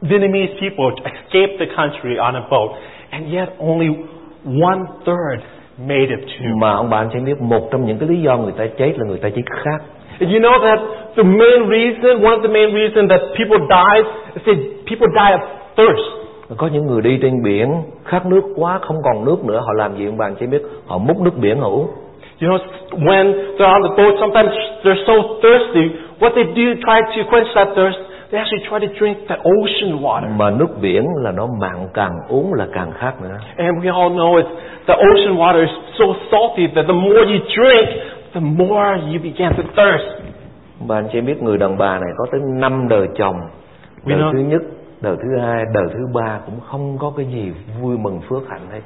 Vietnamese 0.00 0.52
people 0.60 0.90
escaped 1.04 1.58
the 1.58 1.66
country 1.76 2.16
on 2.16 2.34
a 2.34 2.42
boat, 2.50 2.70
and 3.10 3.34
yet 3.34 3.48
only 3.58 3.88
one 4.62 4.80
third 5.06 5.42
made 5.78 6.06
it 6.08 6.20
to. 6.26 6.46
mà 6.56 6.70
ông 6.72 6.90
bạn 6.90 7.08
sẽ 7.14 7.20
biết 7.20 7.40
một 7.40 7.68
trong 7.70 7.86
những 7.86 7.98
cái 7.98 8.08
lý 8.08 8.22
do 8.22 8.36
người 8.36 8.52
ta 8.58 8.66
chết 8.78 8.92
là 8.98 9.04
người 9.08 9.18
ta 9.18 9.28
chết 9.28 9.42
khát 9.64 9.78
And 10.20 10.32
you 10.32 10.40
know 10.40 10.58
that 10.62 10.78
the 11.16 11.22
main 11.22 11.68
reason, 11.70 12.24
one 12.24 12.34
of 12.36 12.42
the 12.42 12.48
main 12.48 12.74
reasons 12.74 13.10
that 13.10 13.20
people 13.38 13.58
die, 13.68 14.00
is 14.34 14.42
that 14.46 14.56
people 14.88 15.08
die 15.14 15.32
of 15.36 15.40
thirst. 15.76 16.06
có 16.56 16.66
những 16.72 16.86
người 16.86 17.02
đi 17.02 17.18
trên 17.22 17.42
biển 17.42 17.74
khát 18.04 18.26
nước 18.26 18.42
quá 18.56 18.78
không 18.82 18.96
còn 19.04 19.24
nước 19.24 19.44
nữa 19.44 19.60
họ 19.66 19.72
làm 19.76 19.96
gì 19.96 20.06
ông 20.06 20.16
bạn 20.18 20.34
sẽ 20.40 20.46
biết 20.46 20.62
họ 20.86 20.98
múc 20.98 21.20
nước 21.20 21.36
biển 21.40 21.60
họ 21.60 21.68
uống 21.68 21.86
You 22.42 22.48
know, 22.48 22.58
when 22.90 23.32
they're 23.56 23.72
on 23.72 23.82
the 23.82 24.02
boat, 24.02 24.14
sometimes 24.20 24.52
they're 24.84 25.04
so 25.06 25.12
thirsty. 25.42 25.90
What 26.20 26.30
they 26.34 26.44
do, 26.44 26.74
try 26.86 27.00
to 27.16 27.30
quench 27.30 27.48
that 27.54 27.68
thirst, 27.76 27.98
they 28.30 28.40
actually 28.40 28.64
try 28.68 28.78
to 28.88 28.94
drink 28.98 29.18
the 29.28 29.36
ocean 29.36 30.02
water. 30.02 30.36
mà 30.36 30.50
nước 30.50 30.68
biển 30.80 31.04
là 31.22 31.32
nó 31.32 31.46
mặn 31.60 31.88
càng 31.94 32.12
uống 32.28 32.54
là 32.54 32.66
càng 32.72 32.92
khát 32.98 33.22
nữa 33.22 33.38
And 33.56 33.84
we 33.84 33.94
all 33.94 34.10
know 34.16 34.34
it's 34.42 34.54
the 34.86 34.94
ocean 34.94 35.36
water 35.36 35.60
is 35.60 35.70
so 35.98 36.04
salty 36.30 36.66
that 36.74 36.84
the 36.86 36.92
more 36.94 37.20
you 37.20 37.38
drink, 37.56 37.88
the 38.34 38.40
more 38.40 38.96
you 39.12 39.18
begin 39.22 39.48
to 39.56 39.62
thirst. 39.76 40.22
Và 40.86 40.96
anh 40.96 41.08
chị 41.12 41.20
biết 41.20 41.42
người 41.42 41.58
đàn 41.58 41.78
bà 41.78 41.98
này 41.98 42.10
có 42.18 42.26
tới 42.32 42.40
năm 42.60 42.88
đời 42.88 43.08
chồng 43.18 43.36
We 44.04 44.10
Đời 44.10 44.18
know- 44.18 44.32
thứ 44.32 44.38
nhất, 44.38 44.62
đời 45.00 45.16
thứ 45.22 45.40
hai, 45.46 45.64
đời 45.74 45.84
thứ 45.92 45.98
ba 46.14 46.38
Cũng 46.46 46.60
không 46.60 46.98
có 46.98 47.12
cái 47.16 47.26
gì 47.26 47.52
vui 47.82 47.98
mừng 47.98 48.20
phước 48.28 48.42
hạnh 48.50 48.60
hết 48.72 48.80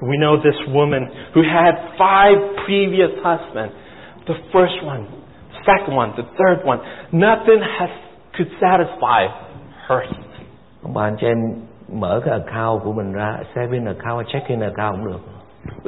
We 0.00 0.18
know 0.18 0.36
this 0.36 0.74
woman 0.74 1.06
who 1.34 1.42
had 1.54 1.74
five 1.98 2.38
previous 2.66 3.10
husbands. 3.16 3.72
The 4.26 4.34
first 4.52 4.88
one, 4.88 5.00
second 5.66 5.98
one, 5.98 6.08
the 6.16 6.22
third 6.38 6.66
one. 6.66 6.78
Nothing 7.12 7.60
has 7.78 7.90
could 8.36 8.52
satisfy 8.60 9.28
her. 9.86 10.00
Ông 10.82 10.94
bà 10.94 11.02
anh 11.02 11.16
chị 11.20 11.26
em 11.26 11.36
mở 11.92 12.20
cái 12.24 12.38
account 12.38 12.84
của 12.84 12.92
mình 12.92 13.12
ra 13.12 13.36
Saving 13.54 13.86
account, 13.86 14.26
checking 14.28 14.60
account 14.60 14.96
cũng 14.96 15.06
được 15.06 15.20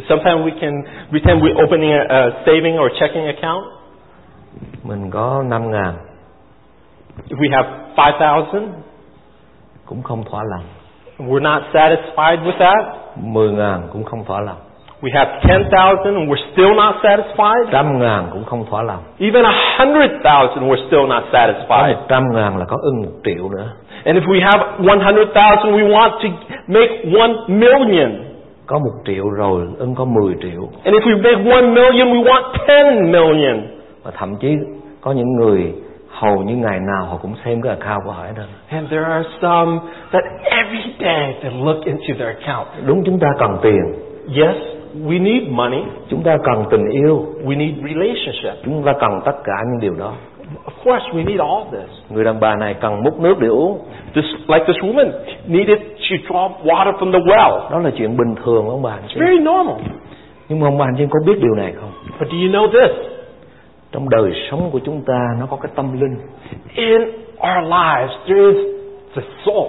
Sometimes 0.09 0.47
we 0.47 0.61
can 0.61 0.83
pretend 1.11 1.43
we're 1.43 1.65
opening 1.65 1.93
a, 1.93 2.05
a 2.09 2.31
saving 2.47 2.79
or 2.81 2.93
checking 3.01 3.27
account. 3.27 3.65
Mình 4.83 5.11
có 5.11 5.43
5 5.47 5.71
ngàn 5.71 5.95
If 7.29 7.39
we 7.39 7.49
have 7.53 7.69
5,000, 7.97 8.69
cũng 9.87 10.03
không 10.03 10.25
thỏa 10.25 10.43
lòng 10.45 10.65
we're 11.19 11.43
not 11.43 11.63
satisfied 11.73 12.43
with 12.45 12.59
that. 12.59 12.97
10 13.17 13.51
ngàn 13.53 13.89
cũng 13.93 14.05
không 14.05 14.25
thỏa 14.25 14.41
lòng 14.41 14.59
We 15.03 15.11
have 15.15 15.29
10,000 15.43 16.15
and 16.15 16.29
we're 16.31 16.53
still 16.53 16.75
not 16.75 16.95
satisfied. 17.03 17.69
Trăm 17.71 17.99
ngàn 17.99 18.29
cũng 18.33 18.45
không 18.45 18.65
thỏa 18.71 18.83
lòng 18.83 19.03
Even 19.19 19.45
a 19.45 19.53
100,000, 19.79 20.69
we're 20.69 20.87
still 20.87 21.07
not 21.09 21.23
Có 21.33 21.39
satisfied. 21.39 21.95
một 21.95 22.01
trăm 22.09 22.23
ngàn 22.35 22.57
là 22.59 22.65
có 22.69 22.77
ưng 22.83 23.03
một 23.03 23.13
triệu 23.25 23.49
nữa 23.49 23.69
And 24.05 24.19
if 24.19 24.23
we 24.27 24.41
have 24.45 24.65
100,000, 24.79 25.73
we 25.73 25.89
want 25.91 26.11
to 26.11 26.29
make 26.67 27.05
1 27.05 27.31
million. 27.49 28.25
Có 28.67 28.79
một 28.79 28.93
triệu 29.07 29.25
rồi 29.39 29.67
ưng 29.79 29.95
có 29.95 30.05
10 30.05 30.35
triệu 30.43 30.61
And 30.85 30.97
if 30.97 31.01
we 31.01 31.23
make 31.23 31.51
1 31.63 31.75
million, 31.75 32.09
we 32.09 32.25
want 32.25 32.43
10 32.69 33.13
million. 33.13 33.67
Và 34.05 34.11
thậm 34.19 34.37
chí 34.41 34.57
có 35.01 35.13
những 35.13 35.33
người 35.41 35.73
hầu 36.11 36.37
như 36.43 36.57
ngày 36.57 36.79
nào 36.81 37.05
họ 37.11 37.17
cũng 37.23 37.35
xem 37.45 37.63
cái 37.63 37.77
account 37.79 38.05
của 38.05 38.11
họ 38.13 38.23
hết 38.23 38.43
And 38.71 38.91
there 38.91 39.05
are 39.05 39.29
some 39.43 39.79
that 40.13 40.23
every 40.45 40.95
day 41.01 41.35
they 41.43 41.53
look 41.65 41.85
into 41.85 42.15
their 42.19 42.37
account. 42.39 42.67
Đúng 42.87 43.03
chúng 43.07 43.19
ta 43.19 43.29
cần 43.39 43.57
tiền 43.63 43.83
Yes, 44.37 44.57
we 45.07 45.23
need 45.23 45.43
money. 45.51 45.83
Chúng 46.09 46.23
ta 46.23 46.37
cần 46.45 46.65
tình 46.71 46.85
yêu 46.91 47.27
We 47.45 47.59
need 47.59 47.75
relationship. 47.75 48.65
Chúng 48.65 48.83
ta 48.83 48.93
cần 49.01 49.21
tất 49.25 49.33
cả 49.45 49.55
những 49.67 49.81
điều 49.81 49.95
đó 49.95 50.13
Of 50.65 50.85
course, 50.85 51.07
we 51.13 51.25
need 51.25 51.41
all 51.41 51.65
this. 51.73 51.91
Người 52.11 52.25
đàn 52.25 52.41
bà 52.41 52.57
này 52.57 52.75
cần 52.75 53.03
múc 53.05 53.21
nước 53.21 53.39
để 53.41 53.49
uống 53.49 53.79
This, 54.15 54.25
like 54.47 54.65
this 54.67 54.77
woman 54.77 55.11
needed 55.47 55.79
to 55.79 56.17
draw 56.29 56.51
water 56.65 56.93
from 56.93 57.13
the 57.13 57.19
well. 57.19 57.71
Đó 57.71 57.79
là 57.79 57.91
chuyện 57.97 58.17
bình 58.17 58.35
thường 58.45 58.69
ông 58.69 58.83
bà 58.83 58.99
It's 59.07 59.21
very 59.21 59.39
normal. 59.39 59.77
Nhưng 60.49 60.61
mà 60.61 60.67
ông 60.67 60.79
bà 60.79 60.85
anh 60.85 60.95
chị 60.99 61.05
có 61.11 61.19
biết 61.27 61.39
điều 61.41 61.55
này 61.55 61.73
không 61.81 61.91
But 62.21 62.29
do 62.29 62.37
you 62.37 62.49
know 62.49 62.69
this? 62.69 63.19
Trong 63.93 64.09
đời 64.11 64.33
sống 64.51 64.71
của 64.73 64.79
chúng 64.85 65.03
ta 65.07 65.19
nó 65.41 65.47
có 65.47 65.57
cái 65.57 65.73
tâm 65.75 66.01
linh 66.01 66.17
In 66.75 67.01
our 67.39 67.65
lives, 67.65 68.13
there 68.27 68.53
is 68.53 68.67
the 69.15 69.23
soul. 69.45 69.69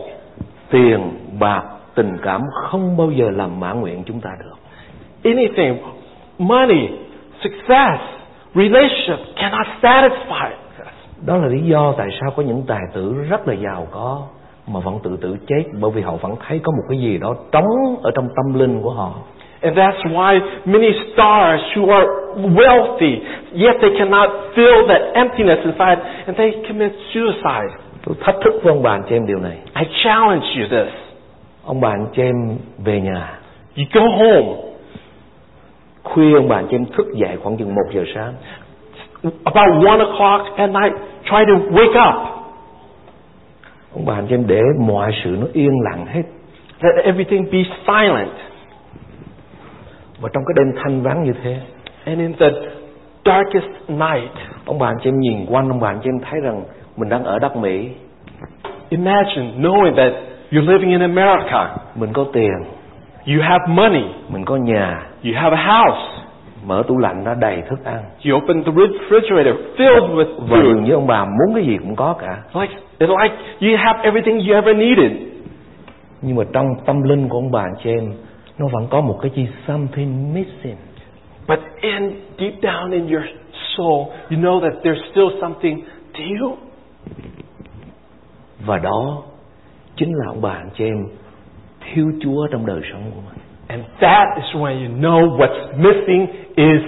Tiền, 0.72 1.00
bạc, 1.40 1.64
tình 1.96 2.18
cảm 2.24 2.42
không 2.54 2.98
bao 2.98 3.12
giờ 3.12 3.30
làm 3.32 3.60
mãn 3.60 3.82
nguyện 3.82 4.04
chúng 4.06 4.22
ta 4.22 4.30
được 4.40 4.59
Anything, 5.24 5.78
money, 6.38 6.90
success, 7.44 8.02
relationship 8.56 9.36
cannot 9.36 9.68
satisfy 9.82 10.50
us. 10.50 10.88
Đó 11.26 11.38
là 11.38 11.48
lý 11.48 11.62
do 11.62 11.94
tại 11.98 12.08
sao 12.22 12.32
có 12.36 12.44
những 12.44 12.64
tài 12.68 12.82
tử 12.94 13.16
rất 13.30 13.48
là 13.48 13.54
giàu 13.54 13.88
có 13.92 14.22
Mà 14.68 14.80
vẫn 14.80 15.00
tự 15.04 15.18
tử 15.22 15.38
chết 15.48 15.64
Bởi 15.82 15.92
vì 15.92 16.02
họ 16.02 16.16
vẫn 16.22 16.36
thấy 16.48 16.60
có 16.64 16.72
một 16.72 16.84
cái 16.90 17.00
gì 17.00 17.18
đó 17.18 17.36
trống 17.52 17.96
ở 18.04 18.12
trong 18.16 18.28
tâm 18.36 18.60
linh 18.60 18.82
của 18.82 18.92
họ 18.92 19.14
And 19.62 19.78
that's 19.78 20.04
why 20.04 20.40
many 20.66 20.92
stars 21.14 21.62
who 21.76 21.92
are 21.92 22.08
wealthy, 22.36 23.20
yet 23.54 23.76
they 23.82 23.92
cannot 23.98 24.30
fill 24.56 24.88
that 24.88 25.02
emptiness 25.14 25.60
inside, 25.66 26.00
and 26.26 26.38
they 26.38 26.52
commit 26.68 26.92
suicide. 27.14 27.74
Tôi 28.06 28.16
thách 28.22 28.36
thức 28.44 28.54
với 28.64 28.74
ông 28.74 28.84
bà 28.84 28.92
anh 28.92 29.04
chị 29.10 29.16
em 29.16 29.26
điều 29.26 29.40
này 29.40 29.58
I 29.76 29.86
challenge 30.04 30.46
you 30.56 30.68
this. 30.70 30.94
Ông 31.66 31.82
bà 31.82 31.90
anh 31.90 32.08
chị 32.16 32.22
em 32.22 32.58
về 32.86 33.02
nhà 33.02 33.40
You 33.78 33.84
go 33.94 34.02
home 34.02 34.69
Khuya 36.20 36.36
ông 36.36 36.48
bà 36.50 36.56
anh 36.56 36.68
chị 36.70 36.76
em 36.76 36.86
thức 36.86 37.08
dậy 37.14 37.38
khoảng 37.44 37.58
chừng 37.58 37.76
1 37.76 37.82
giờ 37.94 38.04
sáng 38.16 38.34
about 39.44 39.86
one 39.88 40.00
o'clock 40.00 40.56
at 40.56 40.70
night, 40.70 40.94
try 41.24 41.46
to 41.48 41.54
wake 41.72 42.10
up. 42.10 42.16
Ông 43.94 44.06
bà 44.06 44.14
anh 44.14 44.28
chị 44.28 44.36
em 44.36 44.48
để 44.48 44.62
mọi 44.80 45.12
sự 45.24 45.38
nó 45.40 45.48
yên 45.54 45.72
lặng 45.84 46.06
hết 46.06 46.22
Let 46.82 47.06
everything 47.06 47.46
be 47.52 47.60
silent. 47.88 48.30
Và 50.22 50.30
trong 50.34 50.44
cái 50.48 50.54
đêm 50.56 50.84
thanh 50.84 51.02
vắng 51.02 51.24
như 51.24 51.34
thế 51.44 51.58
And 52.06 52.20
in 52.20 52.34
the 52.34 52.50
darkest 53.26 53.90
night, 53.90 54.32
Ông 54.66 54.80
bà 54.80 54.88
anh 54.88 54.98
chị 55.04 55.10
em 55.10 55.20
nhìn 55.20 55.46
quanh 55.50 55.70
Ông 55.70 55.80
bà 55.80 55.88
anh 55.88 56.00
chị 56.04 56.10
em 56.10 56.20
thấy 56.20 56.40
rằng 56.44 56.64
Mình 56.98 57.10
đang 57.10 57.24
ở 57.24 57.40
đất 57.40 57.56
Mỹ 57.56 57.90
imagine 58.90 59.52
knowing 59.58 59.96
that 59.96 60.14
You're 60.52 60.72
living 60.72 60.90
in 60.90 61.02
America. 61.02 61.78
mình 61.96 62.14
có 62.14 62.26
tiền 62.34 62.79
You 63.30 63.42
have 63.42 63.64
money. 63.68 64.04
mình 64.30 64.46
có 64.46 64.56
nhà 64.56 65.08
You 65.24 65.32
have 65.36 65.58
a 65.58 65.74
house. 65.74 66.00
mở 66.66 66.84
tủ 66.88 66.98
lạnh 66.98 67.24
nó 67.24 67.34
đầy 67.36 67.62
thức 67.70 67.84
ăn 67.86 68.04
You 68.26 68.38
open 68.38 68.64
the 68.64 68.72
refrigerator 68.72 69.54
filled 69.78 70.16
with 70.16 70.40
và 70.40 70.58
food. 70.58 70.64
dường 70.64 70.84
như 70.84 70.94
ông 70.94 71.08
bà 71.08 71.26
muốn 71.26 71.56
cái 71.56 71.66
gì 71.66 71.78
cũng 71.78 71.96
có 71.96 72.14
cả 72.20 72.44
Like, 72.54 72.74
it's 73.00 73.22
like 73.24 73.36
you 73.62 73.78
have 73.78 74.00
everything 74.04 74.40
you 74.48 74.54
ever 74.56 74.76
needed. 74.78 75.12
nhưng 76.22 76.36
mà 76.36 76.44
trong 76.54 76.66
tâm 76.86 77.04
linh 77.04 77.30
của 77.30 77.38
ông 77.38 77.52
bà 77.52 77.64
chị 77.84 77.90
em 77.90 78.14
nó 78.58 78.68
vẫn 78.72 78.88
có 78.90 79.02
một 79.02 79.20
cái 79.22 79.32
gì 79.36 79.48
something 79.68 80.34
missing 80.34 80.76
But 81.48 81.60
in 81.82 82.10
deep 82.40 82.54
down 82.62 82.92
in 82.92 83.08
your 83.08 83.24
soul, 83.78 84.06
you 84.32 84.38
know 84.38 84.60
that 84.62 84.74
there's 84.84 85.12
still 85.12 85.42
something 85.42 85.82
to 86.14 86.20
you. 86.42 86.58
và 88.66 88.78
đó 88.78 89.24
chính 89.96 90.10
là 90.14 90.26
ông 90.28 90.42
bà 90.42 90.50
anh 90.52 90.70
chị 90.78 90.86
em 90.86 91.08
thiếu 91.94 92.06
Chúa 92.22 92.48
trong 92.52 92.66
đời 92.66 92.82
sống 92.92 93.02
của 93.16 93.22
mình 93.30 93.40
And 93.68 93.82
that 94.00 94.28
is 94.36 94.56
when 94.56 94.88
you 94.88 94.92
know 95.02 95.38
what's 95.38 95.78
missing 95.78 96.28
is 96.56 96.82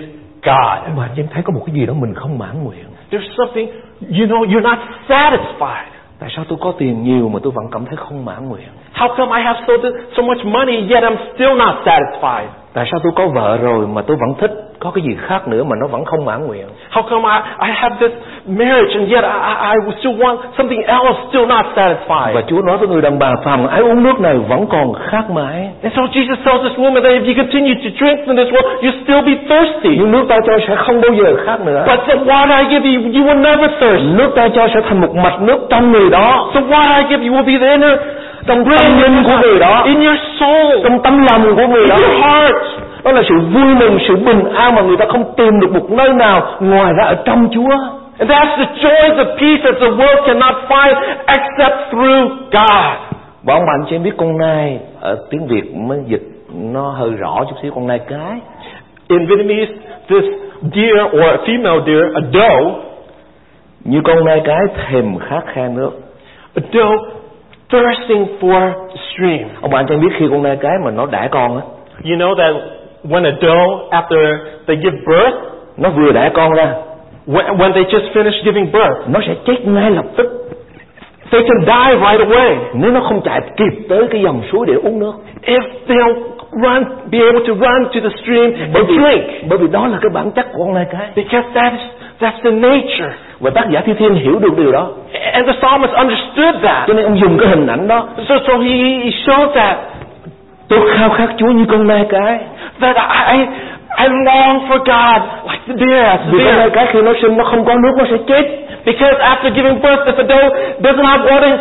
God. 0.43 0.97
bà 0.97 1.03
anh 1.03 1.15
em 1.15 1.27
thấy 1.33 1.43
có 1.43 1.53
một 1.53 1.61
cái 1.65 1.75
gì 1.75 1.85
đó 1.85 1.93
mình 1.93 2.13
không 2.13 2.37
mãn 2.37 2.63
nguyện 2.63 2.85
There's 3.11 3.29
something, 3.37 3.67
you 4.01 4.25
know, 4.27 4.45
you're 4.45 4.61
not 4.61 4.77
satisfied. 5.09 5.85
tại 6.19 6.29
sao 6.35 6.45
tôi 6.49 6.57
có 6.61 6.73
tiền 6.77 7.03
nhiều 7.03 7.29
mà 7.29 7.39
tôi 7.43 7.51
vẫn 7.55 7.65
cảm 7.71 7.85
thấy 7.85 7.95
không 7.97 8.25
mãn 8.25 8.49
nguyện 8.49 8.67
How 8.93 9.15
come 9.17 9.37
I 9.37 9.43
have 9.43 9.59
so, 9.67 9.73
so 10.17 10.23
much 10.23 10.45
money 10.45 10.75
yet 10.93 11.03
I'm 11.03 11.15
still 11.35 11.55
not 11.57 11.75
satisfied? 11.85 12.47
tại 12.73 12.87
sao 12.91 12.99
tôi 13.03 13.11
có 13.15 13.27
vợ 13.27 13.57
rồi 13.57 13.87
mà 13.87 14.01
tôi 14.01 14.17
vẫn 14.17 14.39
thích 14.39 14.51
có 14.79 14.91
cái 14.91 15.03
gì 15.03 15.17
khác 15.27 15.47
nữa 15.47 15.63
mà 15.63 15.75
nó 15.81 15.87
vẫn 15.87 16.05
không 16.05 16.25
mãn 16.25 16.47
nguyện 16.47 16.67
How 16.91 17.01
come 17.09 17.29
I, 17.29 17.67
I 17.67 17.73
have 17.75 17.95
this 17.99 18.11
marriage 18.47 18.93
and 18.99 19.07
yet 19.13 19.23
I, 19.23 19.37
I 19.51 19.53
I 19.71 19.75
still 19.99 20.15
want 20.23 20.37
something 20.57 20.81
else, 20.87 21.17
still 21.29 21.45
not 21.47 21.65
satisfied? 21.75 22.33
và 22.35 22.41
Chúa 22.47 22.61
nói 22.67 22.77
với 22.77 22.87
người 22.87 23.01
đàn 23.01 23.19
bà 23.19 23.31
phàm 23.45 23.67
ai 23.67 23.81
uống 23.81 24.03
nước 24.03 24.19
này 24.19 24.35
vẫn 24.49 24.65
còn 24.69 24.93
khát 25.09 25.29
mãi 25.29 25.69
And 25.83 25.93
so 25.95 26.01
Jesus 26.01 26.35
tells 26.45 26.61
this 26.63 26.77
woman 26.79 27.01
that 27.03 27.11
if 27.19 27.23
you 27.27 27.33
continue 27.43 27.75
to 27.83 27.89
drink 27.99 28.19
from 28.25 28.35
this 28.37 28.49
well, 28.53 28.65
you'll 28.81 29.01
still 29.03 29.21
be 29.29 29.35
thirsty. 29.49 29.89
nhưng 29.99 30.11
nước 30.11 30.23
ta 30.29 30.37
cho 30.47 30.53
sẽ 30.67 30.75
không 30.75 31.01
bao 31.01 31.11
giờ 31.13 31.35
khát 31.45 31.61
nữa 31.65 31.83
But 31.87 31.99
the 32.07 32.15
water 32.15 32.57
I 32.57 32.63
give 32.73 32.85
you, 32.91 32.99
you 33.15 33.23
will 33.27 33.41
never 33.41 33.69
thirst. 33.79 34.03
nước 34.17 34.29
ta 34.35 34.47
cho 34.55 34.67
sẽ 34.73 34.79
thành 34.89 35.01
một 35.01 35.15
mạch 35.15 35.41
nước 35.41 35.59
trong 35.69 35.91
người 35.91 36.09
đó 36.09 36.51
The 36.53 36.61
water 36.61 36.97
I 36.97 37.03
give 37.09 37.27
you 37.27 37.33
will 37.35 37.45
be 37.45 37.57
the 37.65 37.71
inner 37.71 37.99
trong 38.47 38.65
tâm 38.65 39.01
linh 39.01 39.23
của 39.23 39.37
người 39.41 39.59
đó 39.59 39.81
in 39.85 39.95
your 40.05 40.17
soul, 40.39 40.79
trong 40.83 40.99
tâm 41.03 41.25
lòng 41.31 41.55
của 41.55 41.67
người 41.67 41.81
in 41.81 41.89
đó 41.89 41.95
your 41.95 42.23
heart. 42.23 42.55
đó 43.03 43.11
là 43.11 43.21
sự 43.29 43.35
vui 43.53 43.75
mừng 43.79 43.97
sự 44.07 44.15
bình 44.15 44.43
an 44.55 44.75
mà 44.75 44.81
người 44.81 44.97
ta 44.97 45.05
không 45.09 45.23
tìm 45.37 45.59
được 45.59 45.71
một 45.73 45.91
nơi 45.91 46.09
nào 46.09 46.41
ngoài 46.59 46.93
ra 46.97 47.03
ở 47.03 47.15
trong 47.25 47.47
Chúa 47.55 47.69
And 48.19 48.29
that's 48.29 48.53
the 48.57 48.67
joy, 48.83 49.03
the 49.23 49.29
peace 49.39 49.61
that 49.63 49.77
the 49.79 49.91
world 49.99 50.19
cannot 50.25 50.55
find 50.69 50.95
except 51.27 51.91
through 51.91 52.27
God. 52.51 52.97
và 53.43 53.53
ông 53.53 53.65
bạn 53.65 53.85
cho 53.89 53.95
em 53.95 54.03
biết 54.03 54.11
con 54.17 54.37
nai 54.37 54.79
ở 54.99 55.17
tiếng 55.29 55.47
Việt 55.47 55.75
mới 55.75 55.99
dịch 56.07 56.21
nó 56.53 56.89
hơi 56.89 57.11
rõ 57.11 57.45
chút 57.49 57.55
xíu 57.61 57.71
con 57.75 57.87
nai 57.87 57.99
cái 57.99 58.39
In 59.07 59.25
Vietnamese, 59.27 59.71
this 60.09 60.23
deer 60.75 61.01
or 61.05 61.21
a 61.21 61.37
female 61.45 61.85
deer, 61.85 62.15
a 62.15 62.21
doe, 62.33 62.71
như 63.83 64.01
con 64.03 64.25
nai 64.25 64.41
cái 64.45 64.59
thèm 64.75 65.17
khát 65.19 65.43
khan 65.53 65.75
nước 65.75 65.91
a 66.55 66.61
doe 66.73 66.95
thirsting 67.69 68.25
for 68.41 68.71
stream. 69.13 69.49
ông 69.61 69.71
bạn 69.71 69.85
cho 69.87 69.95
em 69.95 70.01
biết 70.01 70.15
khi 70.19 70.25
con 70.31 70.43
nai 70.43 70.57
cái 70.61 70.71
mà 70.85 70.91
nó 70.91 71.05
đẻ 71.05 71.27
con 71.31 71.57
á 71.57 71.63
You 72.03 72.15
know 72.17 72.35
that 72.35 72.55
when 73.03 73.25
a 73.25 73.31
doe, 73.41 73.89
after 73.91 74.37
they 74.67 74.77
give 74.83 74.97
birth, 75.05 75.35
nó 75.77 75.89
vừa 75.89 76.11
đẻ 76.11 76.29
con 76.33 76.53
ra 76.53 76.73
when, 77.27 77.57
when 77.57 77.73
they 77.73 77.83
just 77.83 78.13
finish 78.13 78.43
giving 78.43 78.71
birth, 78.71 79.07
nó 79.07 79.19
sẽ 79.27 79.33
chết 79.45 79.67
ngay 79.67 79.91
lập 79.91 80.05
tức 80.17 80.27
they 81.31 81.41
can 81.41 81.59
die 81.65 81.95
right 81.95 82.27
away. 82.29 82.55
nếu 82.73 82.91
nó 82.91 82.99
không 82.99 83.21
chạy 83.25 83.39
kịp 83.57 83.85
tới 83.89 84.07
cái 84.11 84.21
dòng 84.21 84.41
suối 84.51 84.65
để 84.67 84.73
uống 84.73 84.99
nước 84.99 85.13
If 85.45 85.61
they 85.87 85.97
don't 85.97 86.15
run, 86.51 86.83
be 87.11 87.19
able 87.19 87.41
to 87.47 87.53
run 87.53 87.85
to 87.93 87.99
the 88.09 88.15
stream 88.23 88.51
bởi 88.73 88.83
and 88.83 88.89
vì 88.89 88.97
drink. 88.97 89.49
bởi 89.49 89.57
vì 89.57 89.67
đó 89.67 89.87
là 89.87 89.97
cái 90.01 90.09
bản 90.13 90.31
chất 90.31 90.45
của 90.53 90.65
con 90.65 90.73
nai 90.73 90.85
cái 90.91 91.07
Because 91.15 91.47
that 91.55 91.73
is, 91.73 91.81
that's 92.19 92.41
the 92.43 92.51
nature. 92.51 93.13
và 93.39 93.49
tác 93.49 93.69
giả 93.69 93.81
thi 93.85 93.93
thiên 93.99 94.13
hiểu 94.13 94.39
được 94.39 94.57
điều 94.57 94.71
đó 94.71 94.89
And 95.33 95.47
the 95.47 95.53
psalmist 95.61 95.93
understood 95.93 96.55
that. 96.63 96.87
cho 96.87 96.93
nên 96.93 97.05
ông 97.05 97.19
dùng 97.19 97.37
cái 97.37 97.47
hình 97.49 97.67
ảnh 97.67 97.87
đó 97.87 98.07
So, 98.29 98.35
so 98.47 98.57
he, 98.57 98.69
he 99.03 99.09
showed 99.25 99.53
that, 99.55 99.77
tôi 100.69 100.79
khao 100.97 101.09
khát 101.09 101.29
Chúa 101.37 101.47
như 101.51 101.65
con 101.71 101.87
nai 101.87 102.05
cái 102.09 102.39
that 102.81 102.95
I, 102.95 103.37
I 103.37 103.45
long 104.25 104.67
for 104.67 104.79
God 104.79 105.19
like 105.51 105.63
the 105.67 105.73
deer, 105.85 106.03
as 106.05 106.19
the 106.25 106.31
vì 106.31 106.43
con 106.45 106.55
nai 106.57 106.69
deer. 106.69 106.73
khi 106.93 107.01
nó 107.01 107.13
sinh 107.21 107.37
nó 107.37 107.43
không 107.43 107.65
có 107.65 107.73
nước 107.75 107.91
nó 107.97 108.03
sẽ 108.11 108.17
chết 108.27 108.43
Because 108.85 109.15
after 109.31 109.49
giving 109.55 109.81
birth, 109.81 110.03
if 110.05 110.17
a 110.17 110.23
doe 110.23 110.49
doesn't 110.81 111.05
have 111.05 111.23
water, 111.31 111.57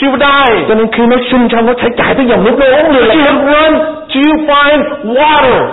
she 0.00 0.06
will 0.06 0.18
die. 0.18 0.64
cho 0.68 0.74
nên 0.74 0.86
khi 0.92 1.02
nó 1.06 1.16
sinh 1.30 1.48
xong 1.52 1.66
nó 1.66 1.72
sẽ 1.82 1.88
chạy 1.98 2.14
tới 2.14 2.26
dòng 2.26 2.44
nước 2.44 2.56
nó 2.58 2.66
uống 2.66 2.90
liền 2.96 3.10
She 3.10 3.32
would 3.32 3.46
run 3.52 3.78
to 4.14 4.20
find 4.48 4.82
water. 5.04 5.66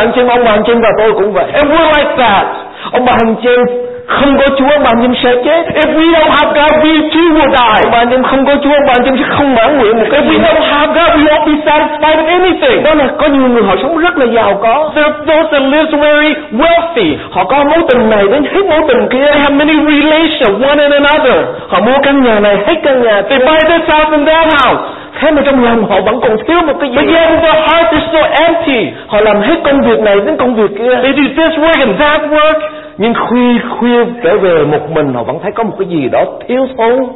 anh 0.00 0.12
chị 0.14 0.20
em, 0.20 0.28
ông 0.28 0.62
chị 0.66 0.72
em 0.72 0.80
và 0.80 0.88
tôi 0.98 1.12
cũng 1.12 1.32
vậy 1.32 1.44
And 1.52 1.70
we're 1.72 1.86
like 1.98 2.10
that. 2.16 2.46
ông 2.92 3.04
bà 3.04 3.12
anh 3.26 3.34
chị 3.42 3.48
em 3.48 3.89
không 4.16 4.32
có 4.38 4.46
Chúa 4.58 4.68
chị 4.68 5.04
em 5.06 5.14
sẽ 5.22 5.30
chết 5.44 5.62
If 5.82 5.88
we 5.98 6.04
don't 6.14 6.30
have 6.36 6.50
God, 6.58 6.72
we 6.84 6.92
too 7.14 7.26
will 7.36 7.50
die. 7.58 7.82
chị 8.10 8.14
em 8.16 8.22
không 8.22 8.44
có 8.46 8.54
Chúa 8.62 8.76
chị 8.86 9.10
em 9.10 9.16
sẽ 9.20 9.24
không 9.36 9.54
mãn 9.54 9.78
nguyện 9.78 9.96
một 9.98 10.04
cái 10.10 10.20
If 10.20 10.26
we 10.30 10.36
don't 10.46 10.62
have 10.72 10.86
God, 10.98 11.10
we 11.18 11.22
won't 11.30 11.44
be 11.50 11.54
satisfied 11.70 12.16
with 12.18 12.28
anything. 12.38 12.82
đó 12.84 12.94
là 12.94 13.06
có 13.18 13.26
nhiều 13.28 13.48
người 13.48 13.62
họ 13.62 13.74
sống 13.82 13.98
rất 13.98 14.18
là 14.18 14.26
giàu 14.36 14.58
có 14.62 14.90
There 14.94 15.04
are 15.08 15.18
those 15.28 15.48
that 15.52 15.62
live 15.72 15.90
very 16.06 16.30
wealthy. 16.60 17.08
họ 17.30 17.44
có 17.44 17.64
mối 17.64 17.82
tình 17.88 18.10
này 18.10 18.24
đến 18.32 18.42
hết 18.44 18.64
mối 18.70 18.80
tình 18.88 19.08
kia 19.12 19.26
They 19.32 19.40
have 19.40 19.54
many 19.54 19.74
relations, 19.92 20.56
one 20.70 20.78
and 20.84 20.92
another. 21.02 21.38
họ 21.68 21.80
mua 21.80 21.98
căn 22.02 22.22
nhà 22.22 22.40
này 22.40 22.56
hết 22.66 22.76
căn 22.84 23.02
nhà 23.02 23.22
They 23.28 23.38
buy 23.38 23.58
this 23.70 23.84
house 23.92 24.10
and 24.16 24.28
that 24.28 24.46
house. 24.60 24.82
Thế 25.14 25.30
mà 25.30 25.42
trong 25.46 25.64
lòng 25.64 25.84
họ 25.84 26.00
vẫn 26.00 26.20
còn 26.20 26.36
thiếu 26.46 26.58
một 26.66 26.72
cái 26.80 26.90
But 26.96 27.06
gì 27.06 27.14
yet 27.14 27.28
in 27.30 27.38
their 27.40 27.54
heart 27.54 27.86
they're 27.94 28.06
still 28.08 28.44
empty. 28.46 28.90
họ 29.06 29.20
làm 29.20 29.40
hết 29.40 29.56
công 29.64 29.80
việc 29.80 30.00
này 30.00 30.16
đến 30.26 30.36
công 30.38 30.54
việc 30.54 30.70
kia 30.78 30.94
They 31.02 31.12
do 31.12 31.22
this 31.36 31.58
work 31.58 31.78
and 31.86 32.00
that 32.00 32.20
work. 32.30 32.60
nhưng 32.98 33.14
khuya 33.14 33.58
khuya 33.78 34.04
trở 34.22 34.38
về 34.38 34.64
một 34.64 34.90
mình 34.90 35.12
họ 35.14 35.22
vẫn 35.22 35.38
thấy 35.42 35.52
có 35.52 35.62
một 35.64 35.74
cái 35.78 35.88
gì 35.88 36.08
đó 36.08 36.24
thiếu 36.48 36.66
thốn 36.78 37.06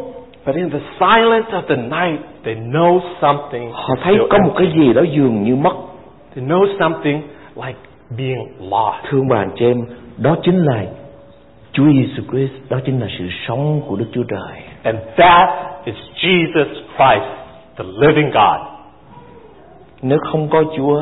But 0.47 0.57
in 0.57 0.71
the 0.71 0.79
silence 1.01 1.51
of 1.53 1.63
the 1.69 1.77
night, 1.77 2.21
they 2.45 2.55
know 2.55 3.01
something. 3.21 3.71
họ 3.73 3.95
thấy 4.03 4.19
có 4.31 4.39
một 4.45 4.53
cái 4.57 4.67
gì 4.77 4.93
đó 4.93 5.03
dường 5.13 5.43
như 5.43 5.57
mất 5.57 5.75
They 6.37 6.45
know 6.47 6.67
something 6.81 7.23
like 7.57 7.79
being 8.19 8.47
lost. 8.61 9.05
thương 9.11 9.29
anh 9.31 9.51
chị 9.59 9.67
em 9.67 9.77
đó 10.17 10.37
chính 10.43 10.65
là 10.65 10.81
Chúa 11.73 11.85
Giêsu 11.93 12.23
Christ 12.31 12.53
đó 12.71 12.79
chính 12.87 13.01
là 13.01 13.07
sự 13.19 13.25
sống 13.49 13.81
của 13.87 13.97
Đức 13.97 14.07
Chúa 14.15 14.23
Trời 14.29 14.59
And 14.83 14.99
that 15.17 15.49
is 15.85 15.95
Jesus 16.23 16.67
Christ, 16.97 17.29
the 17.79 17.85
living 17.99 18.31
God. 18.31 18.61
nếu 20.03 20.19
không 20.33 20.49
có 20.49 20.65
Chúa 20.77 21.01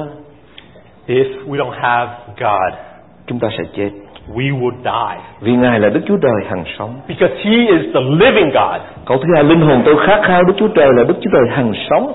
If 1.07 1.27
we 1.49 1.57
don't 1.59 1.71
have 1.81 2.13
God, 2.41 2.79
chúng 3.27 3.39
ta 3.41 3.49
sẽ 3.59 3.65
chết 3.77 3.91
we 4.35 4.61
will 4.61 4.73
die. 4.85 5.21
vì 5.41 5.53
Ngài 5.53 5.81
là 5.81 5.89
Đức 5.89 6.01
Chúa 6.07 6.17
Trời 6.23 6.33
hằng 6.51 6.65
sống 6.79 6.95
Because 7.09 7.35
He 7.35 7.51
is 7.51 7.95
the 7.95 8.01
living 8.01 8.51
God. 8.55 8.81
câu 9.07 9.19
thứ 9.19 9.25
hai 9.35 9.45
linh 9.45 9.61
hồn 9.61 9.83
tôi 9.85 9.97
khát 10.07 10.21
khao 10.25 10.43
Đức 10.43 10.55
Chúa 10.59 10.69
Trời 10.69 10.89
là 10.93 11.05
Đức 11.05 11.15
Chúa 11.23 11.31
Trời 11.33 11.57
hằng 11.57 11.73
sống 11.91 12.13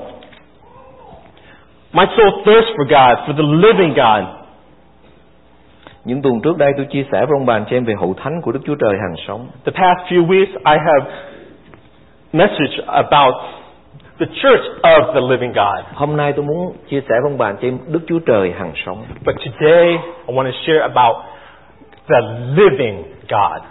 My 1.93 2.05
soul 2.17 2.29
thirsts 2.45 2.71
for 2.77 2.83
God, 2.85 3.17
for 3.29 3.33
the 3.37 3.67
living 3.67 3.93
God. 3.93 4.23
những 6.05 6.21
tuần 6.21 6.41
trước 6.43 6.57
đây 6.57 6.71
tôi 6.77 6.85
chia 6.85 7.03
sẻ 7.11 7.19
với 7.25 7.33
ông 7.39 7.45
bà 7.45 7.59
chị 7.69 7.75
em 7.75 7.85
về 7.85 7.93
hậu 7.99 8.13
thánh 8.23 8.41
của 8.41 8.51
Đức 8.51 8.59
Chúa 8.65 8.75
Trời 8.75 8.93
hằng 9.01 9.15
sống 9.27 9.47
The 9.65 9.71
past 9.71 10.13
few 10.13 10.27
weeks, 10.27 10.53
I 10.65 10.77
have 10.85 11.11
message 12.33 12.83
about 12.87 13.33
the 14.19 14.25
church 14.25 14.65
of 14.81 15.13
the 15.13 15.21
living 15.21 15.53
God. 15.53 15.85
hôm 15.93 16.17
nay 16.17 16.33
tôi 16.33 16.45
muốn 16.45 16.73
chia 16.89 17.01
sẻ 17.01 17.15
với 17.23 17.31
ông 17.31 17.37
bà 17.37 17.45
anh 17.45 17.57
chị 17.61 17.71
Đức 17.87 17.99
Chúa 18.07 18.19
Trời 18.19 18.51
hằng 18.51 18.71
sống 18.85 19.03
But 19.25 19.35
today, 19.45 19.89
I 20.27 20.35
want 20.35 20.45
to 20.45 20.57
share 20.65 20.79
about 20.79 21.15
the 22.07 22.17
living 22.55 23.03
God. 23.29 23.61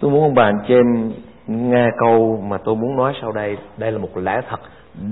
tôi 0.00 0.10
muốn 0.10 0.22
ông 0.22 0.34
bà 0.34 0.44
anh 0.44 0.58
chị 0.68 0.74
em 0.74 1.12
nghe 1.46 1.86
câu 2.00 2.44
mà 2.50 2.56
tôi 2.64 2.76
muốn 2.76 2.96
nói 2.96 3.12
sau 3.20 3.32
đây 3.32 3.56
đây 3.76 3.92
là 3.92 3.98
một 3.98 4.16
lẽ 4.16 4.40
thật 4.50 4.60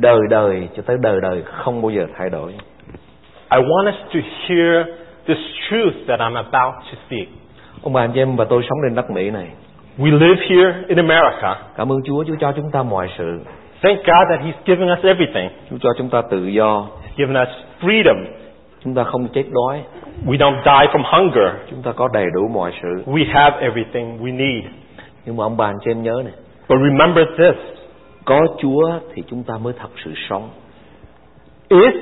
đời 0.01 0.19
đời 0.31 0.69
cho 0.77 0.83
tới 0.87 0.97
đời 1.03 1.21
đời 1.23 1.43
không 1.47 1.83
bao 1.83 1.91
giờ 1.91 2.07
thay 2.19 2.31
đổi 2.31 2.53
I 3.51 3.59
want 3.59 3.89
us 3.89 3.95
to 4.15 4.21
hear 4.47 4.87
this 5.27 5.39
truth 5.71 5.95
that 6.09 6.21
I'm 6.21 6.35
about 6.37 6.75
to 6.75 6.99
speak. 7.07 7.29
ông 7.83 7.93
bà 7.93 8.01
anh 8.01 8.11
chị 8.15 8.21
em 8.21 8.37
và 8.37 8.45
tôi 8.45 8.63
sống 8.69 8.79
trên 8.89 8.95
đất 8.95 9.11
Mỹ 9.11 9.31
này 9.31 9.49
We 9.99 10.19
live 10.19 10.47
here 10.49 10.75
in 10.89 10.99
America. 10.99 11.57
cảm 11.77 11.93
ơn 11.93 11.99
Chúa 12.05 12.25
Chúa 12.25 12.37
cho 12.41 12.53
chúng 12.57 12.71
ta 12.73 12.83
mọi 12.83 13.09
sự 13.19 13.41
Thank 13.83 13.99
God 13.99 14.29
that 14.31 14.41
He's 14.41 14.65
given 14.65 14.89
us 14.89 14.99
everything. 15.05 15.51
Chúa 15.71 15.77
cho 15.81 15.89
chúng 15.99 16.09
ta 16.11 16.23
tự 16.31 16.47
do 16.47 16.87
He's 17.05 17.17
given 17.17 17.37
us 17.43 17.49
freedom. 17.81 18.17
chúng 18.85 18.95
ta 18.95 19.05
không 19.05 19.29
chết 19.29 19.45
đói 19.51 19.83
We 20.27 20.37
don't 20.37 20.57
die 20.65 20.93
from 20.93 21.03
hunger. 21.05 21.53
chúng 21.71 21.83
ta 21.83 21.93
có 21.93 22.09
đầy 22.13 22.27
đủ 22.35 22.49
mọi 22.55 22.73
sự 22.83 22.89
We 23.13 23.25
have 23.33 23.57
everything 23.61 24.19
we 24.25 24.37
need. 24.37 24.65
nhưng 25.25 25.37
mà 25.37 25.45
ông 25.45 25.57
bà 25.57 25.67
anh 25.67 25.77
chị 25.85 25.91
em 25.91 26.03
nhớ 26.03 26.23
này 26.25 26.33
But 26.69 26.79
remember 26.91 27.25
this. 27.39 27.55
có 28.25 28.41
Chúa 28.59 28.99
thì 29.15 29.23
chúng 29.31 29.43
ta 29.45 29.55
mới 29.63 29.73
thật 29.79 29.89
sự 30.05 30.13
sống 30.29 30.49
If 31.69 31.93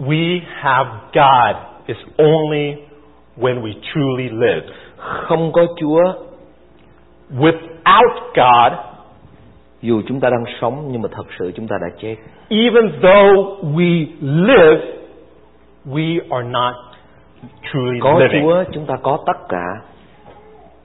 we 0.00 0.40
have 0.60 0.90
God, 1.14 1.56
it's 1.86 2.04
only 2.18 2.74
when 3.38 3.62
we 3.62 3.72
truly 3.94 4.28
live. 4.28 4.66
không 4.98 5.52
có 5.52 5.66
Chúa 5.80 6.02
Without 7.38 8.12
God, 8.34 8.72
Dù 9.82 10.02
chúng 10.08 10.20
ta 10.20 10.30
đang 10.30 10.44
sống 10.60 10.88
nhưng 10.90 11.02
mà 11.02 11.08
thật 11.12 11.26
sự 11.38 11.52
chúng 11.56 11.68
ta 11.68 11.76
đã 11.80 11.88
chết. 11.98 12.16
Even 12.48 12.92
though 13.02 13.62
we 13.62 14.06
live, 14.20 14.80
we 15.86 16.20
are 16.30 16.48
not 16.48 16.74
truly 17.72 17.98
Có 18.00 18.18
living. 18.18 18.42
Chúa 18.42 18.64
chúng 18.72 18.86
ta 18.86 18.96
có 19.02 19.18
tất 19.26 19.48
cả. 19.48 19.64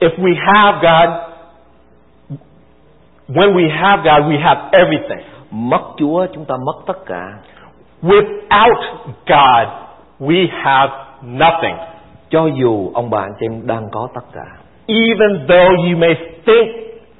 If 0.00 0.10
we 0.16 0.34
have 0.46 0.78
God, 0.82 1.10
when 3.28 3.54
we 3.54 3.70
have 3.70 4.02
God, 4.02 4.32
we 4.32 4.40
have 4.40 4.60
everything. 4.72 5.26
Mất 5.50 5.80
Chúa 5.96 6.26
chúng 6.34 6.44
ta 6.44 6.54
mất 6.66 6.82
tất 6.86 7.06
cả. 7.06 7.38
Without 8.02 8.80
God, 9.26 9.68
we 10.20 10.46
have 10.50 10.92
nothing. 11.22 11.76
Cho 12.30 12.46
dù 12.46 12.90
ông 12.94 13.10
bà 13.10 13.20
anh 13.20 13.32
chị 13.40 13.46
em 13.46 13.66
đang 13.66 13.88
có 13.92 14.08
tất 14.14 14.24
cả. 14.32 14.46
Even 14.86 15.46
though 15.48 15.70
you 15.84 15.98
may 15.98 16.14
think 16.46 16.68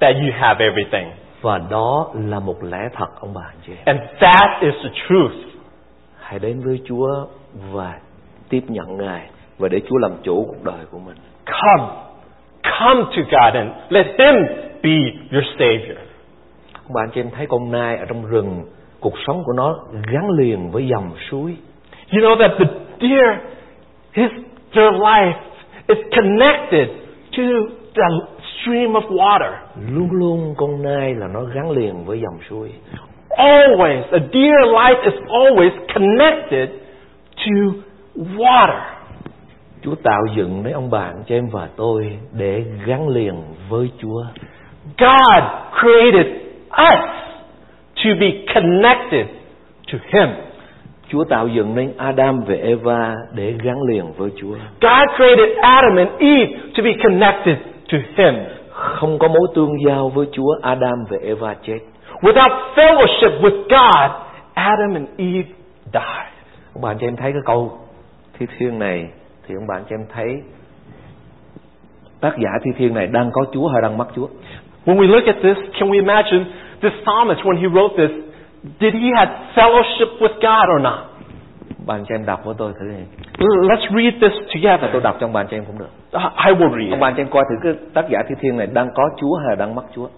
that 0.01 0.15
you 0.17 0.31
have 0.33 0.65
everything. 0.65 1.09
Và 1.43 1.59
đó 1.71 2.11
là 2.15 2.41
một 2.41 2.65
lẽ 2.65 2.89
thật 2.95 3.07
ông 3.21 3.35
bà 3.35 3.43
anh 3.43 3.59
chị. 3.67 3.73
And 3.85 4.01
that 4.21 4.61
is 4.61 4.75
the 4.83 4.91
truth. 5.09 5.49
Hãy 6.21 6.39
đến 6.39 6.61
với 6.65 6.81
Chúa 6.85 7.27
và 7.73 7.99
tiếp 8.49 8.63
nhận 8.69 8.97
Ngài 8.97 9.31
và 9.59 9.69
để 9.69 9.81
Chúa 9.89 9.99
làm 9.99 10.13
chủ 10.23 10.45
cuộc 10.49 10.65
đời 10.65 10.85
của 10.91 10.99
mình. 10.99 11.17
Come. 11.47 11.93
Come 12.81 13.03
to 13.03 13.23
God 13.23 13.55
and 13.55 13.71
let 13.89 14.07
Him 14.07 14.35
be 14.83 14.99
your 15.33 15.45
Savior. 15.59 15.99
Ông 16.73 16.95
bà 16.95 17.03
anh 17.03 17.11
chị 17.15 17.21
em 17.21 17.31
thấy 17.31 17.47
con 17.47 17.71
nai 17.71 17.97
ở 17.97 18.05
trong 18.09 18.27
rừng, 18.27 18.65
cuộc 19.01 19.15
sống 19.27 19.43
của 19.45 19.53
nó 19.57 19.77
gắn 20.13 20.31
liền 20.39 20.71
với 20.71 20.89
dòng 20.89 21.11
suối. 21.31 21.57
You 22.13 22.21
know 22.21 22.39
that 22.39 22.51
the 22.59 22.67
deer, 23.01 23.39
his, 24.13 24.31
their 24.73 24.93
life 24.93 25.39
is 25.87 25.99
connected 26.17 26.89
to 27.37 27.43
the 27.95 28.09
stream 28.63 28.93
of 28.93 29.09
water. 29.09 29.53
Luôn 29.91 30.09
luôn 30.13 30.55
con 30.57 30.83
nai 30.83 31.15
là 31.15 31.27
nó 31.35 31.41
gắn 31.55 31.71
liền 31.71 32.05
với 32.05 32.21
dòng 32.21 32.39
suối. 32.51 32.71
Always, 33.31 34.03
a 34.13 34.19
deer 34.33 34.65
life 34.67 35.03
is 35.03 35.15
always 35.29 35.71
connected 35.95 36.69
to 37.37 37.73
water. 38.37 38.81
Chúa 39.83 39.95
tạo 39.95 40.21
dựng 40.37 40.65
lấy 40.65 40.73
ông 40.73 40.91
bà 40.91 41.01
anh 41.01 41.23
chị 41.29 41.35
em 41.35 41.49
và 41.53 41.69
tôi 41.77 42.19
để 42.33 42.65
gắn 42.87 43.09
liền 43.09 43.35
với 43.69 43.91
Chúa. 44.03 44.23
God 44.99 45.45
created 45.81 46.27
us 46.71 47.05
to 48.05 48.11
be 48.21 48.31
connected 48.55 49.27
to 49.93 49.99
Him. 50.13 50.29
Chúa 51.09 51.25
tạo 51.25 51.49
dựng 51.49 51.75
nên 51.75 51.93
Adam 51.97 52.41
và 52.47 52.55
Eva 52.55 53.15
để 53.35 53.55
gắn 53.63 53.77
liền 53.83 54.13
với 54.17 54.31
Chúa. 54.41 54.55
God 54.81 55.17
created 55.17 55.57
Adam 55.61 55.97
and 55.97 56.11
Eve 56.19 56.53
to 56.77 56.83
be 56.85 56.93
connected 57.03 57.57
to 57.93 57.99
Him. 58.17 58.35
Không 58.71 59.19
có 59.19 59.29
mối 59.29 59.49
tương 59.55 59.85
giao 59.87 60.09
với 60.09 60.27
Chúa, 60.33 60.55
Adam 60.63 61.05
và 61.11 61.17
Eva 61.23 61.55
chết. 61.63 61.79
Without 62.21 62.51
fellowship 62.75 63.41
with 63.41 63.63
God, 63.63 64.11
Adam 64.55 64.95
and 64.95 65.09
Eve 65.17 65.49
died. 65.93 66.33
Ông 66.75 66.83
bạn 66.83 66.97
cho 67.01 67.07
em 67.07 67.17
thấy 67.17 67.33
cái 67.33 67.43
câu 67.45 67.79
thi 68.39 68.47
thiên 68.59 68.79
này 68.79 69.09
thì 69.47 69.55
ông 69.55 69.67
bạn 69.67 69.83
cho 69.91 69.97
em 69.97 70.07
thấy 70.15 70.27
tác 72.21 72.33
giả 72.39 72.51
thi 72.65 72.71
thiên 72.79 72.95
này 72.95 73.07
đang 73.07 73.31
có 73.33 73.45
Chúa 73.53 73.69
hay 73.69 73.83
đang 73.83 73.99
mất 73.99 74.07
Chúa? 74.17 74.27
When 74.87 74.97
we 74.97 75.07
look 75.07 75.25
at 75.27 75.37
this, 75.43 75.57
can 75.81 75.91
we 75.91 75.95
imagine 75.95 76.45
this 76.81 76.93
psalmist, 77.05 77.41
when 77.41 77.57
he 77.57 77.69
wrote 77.69 77.97
this, 77.97 78.11
did 78.81 78.95
he 78.95 79.11
have 79.17 79.31
fellowship 79.55 80.19
with 80.19 80.35
God 80.41 80.69
or 80.77 80.83
not? 80.83 81.08
Bà 81.87 81.95
anh 81.95 82.05
chị 82.09 82.15
em 82.15 82.27
đọc 82.27 82.41
với 82.45 82.55
tôi 82.59 82.73
thử 82.81 82.87
đi. 82.89 83.05
Let's 83.69 83.89
read 83.97 84.15
this 84.21 84.33
Tôi 84.33 84.49
together. 84.55 85.03
đọc 85.03 85.17
cho 85.21 85.27
ông 85.27 85.33
bà 85.33 85.41
anh 85.41 85.47
chị 85.51 85.57
em 85.57 85.65
cũng 85.65 85.79
được. 85.79 85.89
I 86.47 86.53
will 86.53 86.79
read. 86.91 87.01
Bà 87.01 87.09
anh 87.09 87.15
chị 87.17 87.23
em 87.23 87.29
coi 87.31 87.45
thử 87.51 87.55
cái 87.63 87.73
tác 87.95 88.09
giả 88.09 88.19
thi 88.29 88.35
thiên 88.41 88.57
này 88.57 88.67
đang 88.73 88.89
có 88.95 89.03
Chúa 89.21 89.35
hay 89.37 89.49
là 89.49 89.55
đang 89.55 89.75
mất 89.75 89.83
Chúa? 89.95 90.09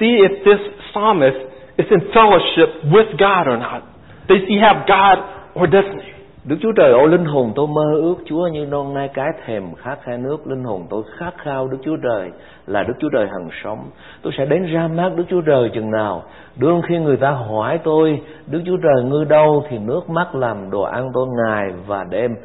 See 0.00 0.08
if 0.08 0.28
this 0.44 0.60
psalmist 0.92 1.36
is 1.76 1.86
in 1.90 2.00
fellowship 2.12 2.66
with 2.90 3.10
God 3.18 3.54
or 3.54 3.58
not. 3.62 3.82
Does 4.28 4.42
he 4.48 4.56
have 4.60 4.80
God 4.86 5.18
or 5.62 5.68
doesn't 5.74 6.00
he? 6.00 6.12
Đức 6.48 6.56
Chúa 6.62 6.72
Trời 6.72 6.92
ôi 6.92 7.08
linh 7.08 7.24
hồn 7.24 7.52
tôi 7.54 7.66
mơ 7.66 7.94
ước 7.94 8.16
Chúa 8.24 8.46
như 8.46 8.66
non 8.66 8.94
nai 8.94 9.08
cái 9.08 9.28
thèm 9.44 9.74
khát 9.74 9.98
khe 10.02 10.16
nước 10.16 10.46
linh 10.46 10.64
hồn 10.64 10.86
tôi 10.90 11.02
khát 11.16 11.32
khao 11.38 11.68
Đức 11.68 11.78
Chúa 11.82 11.96
Trời 11.96 12.30
là 12.66 12.82
Đức 12.82 12.94
Chúa 12.98 13.08
Trời 13.12 13.26
hằng 13.26 13.48
sống. 13.64 13.78
Tôi 14.22 14.32
sẽ 14.38 14.46
đến 14.46 14.62
ra 14.62 14.88
mắt 14.88 15.12
Đức 15.16 15.24
Chúa 15.28 15.40
Trời 15.40 15.70
chừng 15.74 15.90
nào. 15.90 16.22
Đương 16.56 16.82
khi 16.88 16.98
người 16.98 17.16
ta 17.16 17.30
hỏi 17.30 17.80
tôi 17.84 18.22
Đức 18.46 18.62
Chúa 18.66 18.76
Trời 18.76 19.04
ngư 19.04 19.24
đâu? 19.24 19.64
Thì 19.68 19.78
nước 19.78 20.10
mắt 20.10 20.34
làm 20.34 20.70
đồ 20.70 20.82
ăn 20.82 21.08
tôi 21.14 21.26
ngày 21.26 21.72
và 21.86 22.04
đêm. 22.10 22.36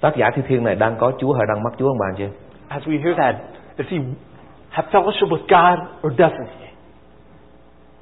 Tác 0.00 0.16
giả 0.16 0.30
thi 0.34 0.42
thiên 0.48 0.64
này 0.64 0.74
đang 0.74 0.96
có 0.98 1.12
Chúa 1.18 1.32
hay 1.32 1.46
đang 1.48 1.62
mất 1.62 1.70
Chúa 1.78 1.88
ông 1.88 1.98
bà 2.00 2.06
anh 2.08 2.16
chị 2.16 2.36
As 2.68 2.82
we 2.82 3.02
hear 3.02 3.16
that, 3.18 3.34
does 3.78 3.88
he 3.88 3.98
have 4.68 4.88
fellowship 4.92 5.28
with 5.28 5.46
God 5.48 5.78
or 6.06 6.20
doesn't 6.20 6.46
he? 6.60 6.68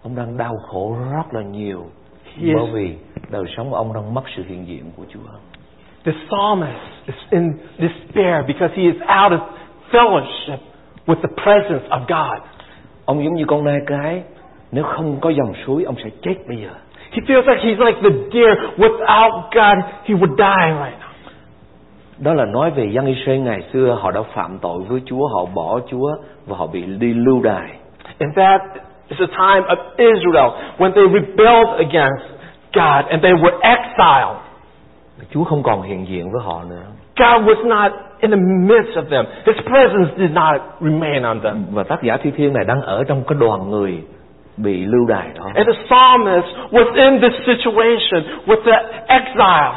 ông 0.02 0.16
đang 0.16 0.36
đau 0.36 0.54
khổ 0.68 0.96
rất 1.12 1.34
là 1.34 1.42
nhiều 1.42 1.84
He 2.40 2.46
is- 2.46 2.56
bởi 2.56 2.70
vì 2.72 2.94
đời 3.30 3.44
sống 3.56 3.70
của 3.70 3.76
ông 3.76 3.92
đang 3.94 4.14
mất 4.14 4.22
sự 4.36 4.42
hiện 4.48 4.66
diện 4.66 4.84
của 4.96 5.04
Chúa 5.12 5.20
The 6.04 6.12
psalmist 6.12 7.06
is 7.06 7.14
in 7.30 7.52
despair 7.78 8.46
because 8.46 8.74
he 8.76 8.82
is 8.82 8.94
out 8.94 9.32
of 9.32 9.38
fellowship 9.92 10.58
with 11.06 11.14
the 11.22 11.42
presence 11.44 11.88
of 11.88 12.00
God. 12.00 12.42
ông 13.04 13.24
giống 13.24 13.34
như 13.34 13.44
con 13.44 13.64
nai 13.64 13.78
cái 13.86 14.22
nếu 14.72 14.84
không 14.84 15.16
có 15.20 15.30
dòng 15.30 15.52
suối 15.66 15.84
ông 15.84 15.94
sẽ 16.04 16.10
chết 16.22 16.34
bây 16.48 16.56
giờ 16.56 16.70
He 17.10 17.18
feels 17.26 17.42
like 17.54 17.64
he's 17.64 17.86
like 17.86 18.00
the 18.02 18.10
deer. 18.32 18.58
Without 18.76 19.32
God, 19.42 19.84
he 20.04 20.14
would 20.14 20.36
die 20.36 20.72
right 20.84 20.98
now. 21.00 21.12
Đó 22.18 22.34
là 22.34 22.44
nói 22.44 22.70
về 22.70 22.84
dân 22.92 23.06
Israel 23.06 23.38
ngày 23.40 23.60
xưa 23.72 23.98
họ 24.00 24.10
đã 24.10 24.22
phạm 24.34 24.58
tội 24.58 24.82
với 24.88 25.00
Chúa, 25.06 25.28
họ 25.28 25.44
bỏ 25.54 25.80
Chúa 25.90 26.10
và 26.46 26.56
họ 26.56 26.66
bị 26.66 26.82
đi 26.98 27.14
lưu 27.14 27.42
đày. 27.42 27.70
And 28.18 28.36
that 28.36 28.60
is 29.12 29.18
the 29.18 29.32
time 29.36 29.64
of 29.74 29.78
Israel 29.96 30.50
when 30.78 30.90
they 30.96 31.06
rebelled 31.18 31.70
against 31.86 32.24
God 32.72 33.02
and 33.10 33.22
they 33.22 33.34
were 33.42 33.56
exiled. 33.62 34.38
Chúa 35.34 35.44
không 35.44 35.62
còn 35.62 35.82
hiện 35.82 36.08
diện 36.08 36.32
với 36.32 36.42
họ 36.44 36.64
nữa. 36.70 36.86
God 37.16 37.42
was 37.48 37.66
not 37.66 37.92
in 38.20 38.30
the 38.30 38.36
midst 38.36 38.96
of 38.96 39.04
them. 39.10 39.24
His 39.46 39.56
presence 39.66 40.10
did 40.16 40.30
not 40.30 40.60
remain 40.80 41.22
on 41.22 41.40
them. 41.40 41.64
Và 41.70 41.82
tác 41.82 42.02
giả 42.02 42.16
thi 42.16 42.30
thiên 42.36 42.52
này 42.52 42.64
đang 42.64 42.82
ở 42.82 43.04
trong 43.04 43.22
cái 43.28 43.38
đoàn 43.40 43.70
người 43.70 44.02
bị 44.56 44.84
lưu 44.86 45.06
đày 45.08 45.28
đó. 45.34 45.44
And 45.54 45.66
the 45.66 45.82
psalmist 45.88 46.46
was 46.70 46.94
in 46.94 47.20
this 47.20 47.46
situation 47.46 48.24
with 48.46 48.62
the 48.64 49.04
exile. 49.06 49.72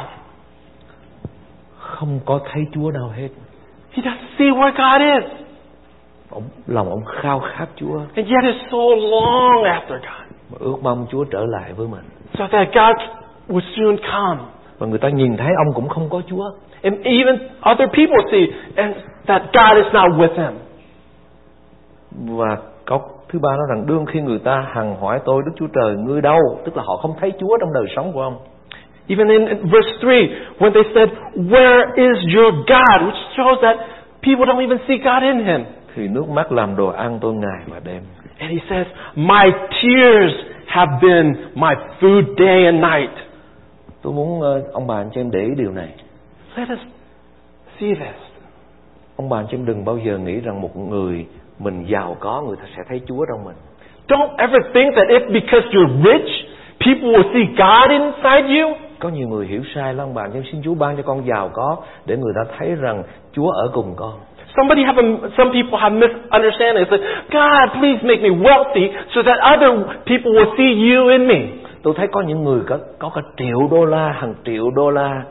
Không 1.78 2.20
có 2.24 2.40
thấy 2.52 2.62
Chúa 2.74 2.90
đâu 2.90 3.08
hết. 3.16 3.28
He 3.92 4.02
doesn't 4.02 4.38
see 4.38 4.50
where 4.50 4.72
God 4.72 5.22
is. 5.22 5.45
Ông, 6.36 6.42
lòng 6.66 6.90
ông 6.90 7.04
khao 7.04 7.40
khát 7.40 7.66
Chúa 7.76 7.98
And 8.16 8.28
yet 8.28 8.44
it's 8.44 8.70
so 8.70 8.84
long 9.16 9.64
after 9.64 9.94
God. 9.94 10.26
và 10.50 10.58
ước 10.60 10.76
mong 10.82 11.06
Chúa 11.10 11.24
trở 11.24 11.44
lại 11.48 11.72
với 11.72 11.86
mình. 11.88 12.04
So 12.38 12.46
that 12.52 12.68
God 12.74 12.96
would 13.48 13.60
soon 13.76 13.96
come. 13.96 14.42
Và 14.78 14.86
người 14.86 14.98
ta 14.98 15.08
nhìn 15.08 15.36
thấy 15.36 15.52
ông 15.66 15.74
cũng 15.74 15.88
không 15.88 16.08
có 16.10 16.20
Chúa. 16.30 16.44
And 16.82 16.96
even 17.04 17.34
other 17.72 17.88
people 17.88 18.30
see 18.30 18.46
and 18.76 18.96
that 19.26 19.42
God 19.42 19.84
is 19.84 19.94
not 19.94 20.10
with 20.12 20.34
him. 20.44 20.52
Và 22.38 22.56
câu 22.84 23.00
thứ 23.28 23.38
ba 23.38 23.48
nói 23.56 23.66
rằng 23.68 23.86
đương 23.86 24.06
khi 24.06 24.20
người 24.20 24.38
ta 24.38 24.64
hằng 24.72 24.96
hỏi 25.00 25.20
tôi 25.24 25.42
Đức 25.46 25.52
Chúa 25.56 25.66
Trời 25.74 25.94
ngươi 25.96 26.20
đâu, 26.20 26.38
tức 26.64 26.76
là 26.76 26.82
họ 26.86 26.96
không 26.96 27.14
thấy 27.20 27.32
Chúa 27.40 27.58
trong 27.60 27.72
đời 27.72 27.84
sống 27.96 28.12
của 28.12 28.20
ông. 28.22 28.36
Even 29.08 29.28
in 29.28 29.44
verse 29.46 29.90
3, 30.02 30.08
when 30.58 30.72
they 30.72 30.82
said, 30.94 31.08
Where 31.34 31.84
is 31.94 32.36
your 32.36 32.54
God? 32.54 33.02
Which 33.08 33.22
shows 33.36 33.60
that 33.62 33.76
people 34.22 34.46
don't 34.46 34.60
even 34.60 34.78
see 34.88 34.96
God 34.96 35.22
in 35.22 35.44
him. 35.44 35.64
Thì 35.96 36.08
nước 36.08 36.28
mắt 36.28 36.52
làm 36.52 36.76
đồ 36.76 36.86
ăn 36.86 37.18
tôi 37.20 37.34
ngày 37.34 37.62
và 37.66 37.80
đêm. 37.84 38.02
And 38.38 38.52
he 38.52 38.58
says, 38.70 38.86
My 39.14 39.50
tears 39.82 40.32
have 40.66 40.92
been 41.02 41.34
my 41.54 41.74
food 42.00 42.22
day 42.38 42.64
and 42.64 42.80
night. 42.80 43.10
Tôi 44.02 44.12
muốn 44.12 44.40
ờ, 44.40 44.62
ông 44.72 44.86
bà 44.86 44.96
anh 44.96 45.10
chị 45.14 45.20
em 45.20 45.30
để 45.30 45.40
ý 45.40 45.50
điều 45.56 45.72
này. 45.72 45.88
Let 46.56 46.68
us 46.72 46.78
see 47.80 47.94
this. 47.94 48.20
Ông 49.16 49.28
bà 49.28 49.38
anh 49.38 49.46
chị 49.50 49.56
em 49.56 49.66
đừng 49.66 49.84
bao 49.84 49.98
giờ 49.98 50.18
nghĩ 50.18 50.40
rằng 50.40 50.60
một 50.60 50.76
người 50.76 51.26
mình 51.58 51.84
giàu 51.88 52.16
có 52.20 52.42
người 52.46 52.56
ta 52.56 52.64
sẽ 52.76 52.82
thấy 52.88 53.00
Chúa 53.06 53.24
trong 53.28 53.44
mình. 53.44 53.56
Don't 54.08 54.36
ever 54.36 54.62
think 54.74 54.94
that 54.94 55.08
if 55.08 55.32
because 55.32 55.68
you're 55.70 56.02
rich, 56.02 56.30
people 56.86 57.08
will 57.08 57.32
see 57.32 57.44
God 57.58 57.90
inside 57.90 58.60
you. 58.60 58.76
Có 58.98 59.08
nhiều 59.08 59.28
người 59.28 59.46
hiểu 59.46 59.62
sai 59.74 59.94
lắm 59.94 60.08
chị 60.14 60.38
em 60.38 60.44
xin 60.52 60.62
Chúa 60.62 60.74
ban 60.74 60.96
cho 60.96 61.02
con 61.02 61.26
giàu 61.26 61.50
có 61.52 61.76
để 62.06 62.16
người 62.16 62.32
ta 62.36 62.52
thấy 62.58 62.74
rằng 62.74 63.02
Chúa 63.32 63.50
ở 63.50 63.70
cùng 63.72 63.94
con. 63.96 64.14
Somebody 64.56 64.82
have 64.84 64.98
a, 64.98 65.04
some 65.36 65.50
people 65.52 65.78
have 65.78 65.92
misunderstanding. 65.92 66.82
It's 66.84 66.92
like, 66.92 67.06
God, 67.30 67.66
please 67.80 68.00
make 68.02 68.22
me 68.22 68.30
wealthy 68.30 68.86
so 69.14 69.22
that 69.22 69.38
other 69.52 69.70
people 70.06 70.32
will 70.32 70.52
see 70.56 70.72
you 70.90 71.08
in 71.08 71.26
me. 71.28 71.40
Tôi 71.82 71.94
thấy 71.96 72.06
có 72.12 72.20
những 72.20 72.44
người 72.44 72.60
có 72.68 72.78
có 72.98 73.10
cả 73.14 73.20
triệu 73.36 73.68
đô 73.70 73.84
la, 73.84 74.08
hàng 74.20 74.34
triệu 74.44 74.70
đô 74.70 74.90
la 74.90 75.22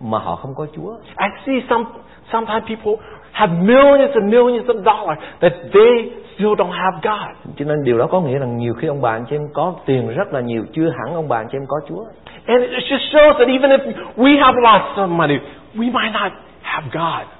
mà 0.00 0.18
họ 0.18 0.36
không 0.36 0.54
có 0.56 0.66
Chúa. 0.76 0.90
I 1.18 1.28
see 1.46 1.60
some 1.70 1.84
sometimes 2.32 2.64
people 2.68 2.92
have 3.32 3.52
millions 3.62 4.14
and 4.14 4.32
millions 4.34 4.66
of 4.66 4.76
dollars 4.84 5.18
that 5.40 5.52
they 5.72 6.10
still 6.34 6.54
don't 6.54 6.70
have 6.70 6.96
God. 7.02 7.54
Cho 7.58 7.64
nên 7.64 7.84
điều 7.84 7.98
đó 7.98 8.06
có 8.06 8.20
nghĩa 8.20 8.38
rằng 8.38 8.56
nhiều 8.56 8.74
khi 8.74 8.88
ông 8.88 9.02
bà 9.02 9.10
anh 9.10 9.24
chị 9.30 9.36
em 9.36 9.48
có 9.54 9.74
tiền 9.86 10.08
rất 10.16 10.32
là 10.32 10.40
nhiều 10.40 10.64
chưa 10.72 10.88
hẳn 10.90 11.14
ông 11.14 11.28
bà 11.28 11.36
anh 11.36 11.46
chị 11.52 11.58
em 11.58 11.66
có 11.68 11.76
Chúa. 11.88 12.04
And 12.46 12.62
it 12.62 12.70
just 12.90 13.10
shows 13.12 13.32
that 13.32 13.48
even 13.48 13.70
if 13.70 13.80
we 14.16 14.44
have 14.44 14.60
lost 14.62 14.96
some 14.96 15.16
money, 15.16 15.38
we 15.74 15.92
might 15.92 16.12
not 16.12 16.32
have 16.62 16.86
God. 16.92 17.35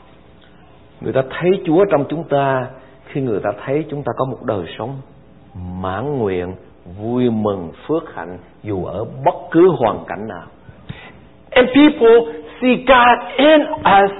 Người 1.01 1.13
ta 1.13 1.23
thấy 1.31 1.51
Chúa 1.67 1.85
trong 1.91 2.05
chúng 2.09 2.25
ta 2.25 2.67
khi 3.07 3.21
người 3.21 3.41
ta 3.41 3.51
thấy 3.67 3.85
chúng 3.91 4.03
ta 4.03 4.13
có 4.17 4.25
một 4.25 4.39
đời 4.45 4.65
sống 4.79 4.91
mãn 5.81 6.19
nguyện 6.19 6.55
vui 6.99 7.31
mừng 7.31 7.73
phước 7.87 8.15
hạnh 8.15 8.39
dù 8.63 8.85
ở 8.85 9.05
bất 9.25 9.35
cứ 9.51 9.69
hoàn 9.79 10.05
cảnh 10.09 10.29
nào 10.29 10.47
And 11.51 11.69
people 11.69 12.33
see 12.61 12.77
God 12.77 13.37
in 13.37 13.61
us 13.81 14.11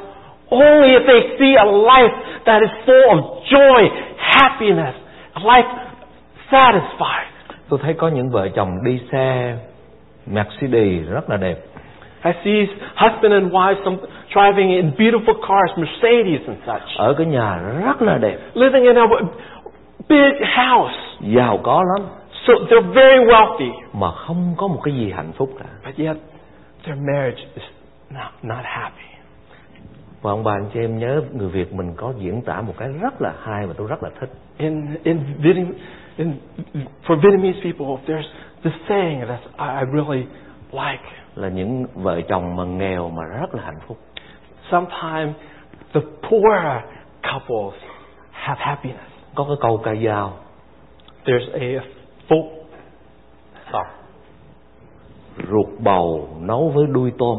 only 0.51 0.89
if 0.89 1.07
they 1.07 1.37
see 1.39 1.55
a 1.55 1.65
life 1.65 2.15
that 2.45 2.63
is 2.63 2.71
full 2.87 3.11
of 3.11 3.23
joy, 3.51 3.89
happiness, 4.17 4.95
a 5.33 5.41
life 5.41 5.69
satisfied. 6.51 7.27
tôi 7.69 7.79
thấy 7.83 7.95
có 7.95 8.09
những 8.09 8.31
vợ 8.31 8.49
chồng 8.49 8.71
đi 8.85 9.01
xe 9.13 9.57
Mercedes 10.27 11.09
rất 11.09 11.31
là 11.31 11.37
đẹp 11.37 11.57
I 12.25 12.33
see 12.45 12.67
husband 12.97 13.33
and 13.35 13.53
wife 13.53 13.85
some 13.85 13.97
driving 14.35 14.71
in 14.71 14.91
beautiful 14.99 15.35
cars, 15.49 15.71
Mercedes 15.79 16.41
and 16.49 16.59
such, 16.67 16.99
ở 16.99 17.15
cái 17.19 17.27
nhà 17.27 17.59
rất 17.85 18.03
là 18.03 18.19
đẹp 18.19 18.39
living 18.55 18.83
in 18.83 18.97
a 18.97 19.07
big 20.09 20.35
house. 20.57 20.97
giàu 21.21 21.59
có 21.63 21.83
lắm 21.97 22.09
So 22.47 22.53
they're 22.71 22.93
very 22.93 23.25
wealthy, 23.25 23.71
mà 23.93 24.11
không 24.13 24.55
có 24.57 24.67
một 24.67 24.81
cái 24.85 24.95
gì 24.95 25.13
hạnh 25.13 25.33
phúc 25.37 25.51
cả 25.59 25.67
but 25.87 25.97
yet 26.07 26.17
their 26.85 26.99
marriage 26.99 27.43
is 27.55 27.65
not, 28.11 28.31
not 28.43 28.65
happy. 28.65 29.03
và 30.23 30.31
ông 30.31 30.45
bà 30.45 30.53
anh 30.53 30.67
chị 30.75 30.81
em 30.81 30.99
nhớ 30.99 31.23
người 31.33 31.49
Việt 31.49 31.73
mình 31.73 31.93
có 31.97 32.13
diễn 32.19 32.43
tả 32.43 32.61
một 32.61 32.75
cái 32.79 32.89
rất 33.03 33.23
là 33.23 33.33
hay 33.43 33.67
mà 33.67 33.73
tôi 33.77 33.87
rất 33.89 34.03
là 34.03 34.11
thích 34.21 34.31
In 34.59 34.87
in, 35.05 35.21
Vietnam, 35.39 35.67
in 36.17 36.33
for 37.07 37.17
Vietnamese 37.23 37.61
people, 37.63 37.87
there's 38.07 38.27
this 38.65 38.73
saying 38.89 39.21
that 39.29 39.41
I, 39.59 39.81
I 39.81 39.85
really 39.93 40.27
like. 40.73 41.05
Là 41.37 41.49
những 41.49 41.85
vợ 41.95 42.21
chồng 42.29 42.57
mà 42.57 42.65
nghèo 42.65 43.11
mà 43.11 43.23
rất 43.41 43.55
là 43.55 43.63
hạnh 43.65 43.79
phúc 43.87 43.97
Sometimes 44.71 45.35
the 45.95 46.01
poorer 46.23 46.83
couples 47.33 47.81
have 48.31 48.61
happiness. 48.61 49.01
có 49.35 49.45
cái 49.45 49.57
câu 49.61 49.81
ca 49.85 49.95
dao 50.07 50.33
There's 51.25 51.53
a 51.53 51.85
folk 52.29 52.49
song. 53.73 53.87
ruột 55.51 55.67
bầu 55.79 56.29
nấu 56.41 56.69
với 56.75 56.87
đuôi 56.87 57.13
tôm 57.19 57.39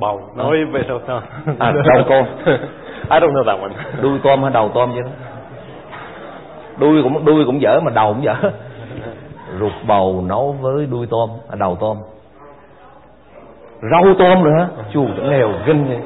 Bầu 0.00 0.20
nói 0.36 0.64
về 0.72 0.82
đâu 0.88 0.98
ta? 1.06 1.20
À, 1.58 1.72
đầu 1.72 2.04
con. 2.08 2.24
I 3.10 3.20
don't 3.20 3.32
know 3.32 3.44
that 3.44 3.60
one. 3.60 3.84
đuôi 4.02 4.18
tôm 4.24 4.42
hay 4.42 4.52
đầu 4.52 4.70
tôm 4.74 4.90
vậy 4.92 5.02
đó 5.02 5.10
đuôi 6.78 7.02
cũng 7.02 7.24
đuôi 7.24 7.44
cũng 7.46 7.60
dở 7.60 7.80
mà 7.80 7.90
đầu 7.94 8.14
cũng 8.14 8.24
dở 8.24 8.34
ruột 9.60 9.72
bầu 9.86 10.24
nấu 10.26 10.56
với 10.60 10.86
đuôi 10.86 11.06
tôm 11.10 11.30
à, 11.48 11.56
đầu 11.58 11.76
tôm. 11.80 11.96
Rau 13.90 14.04
tôm 14.18 14.44
nữa 14.44 14.68
chù 14.92 15.02
nghèo 15.02 15.52
kinh 15.66 15.88
vậy. 15.88 16.00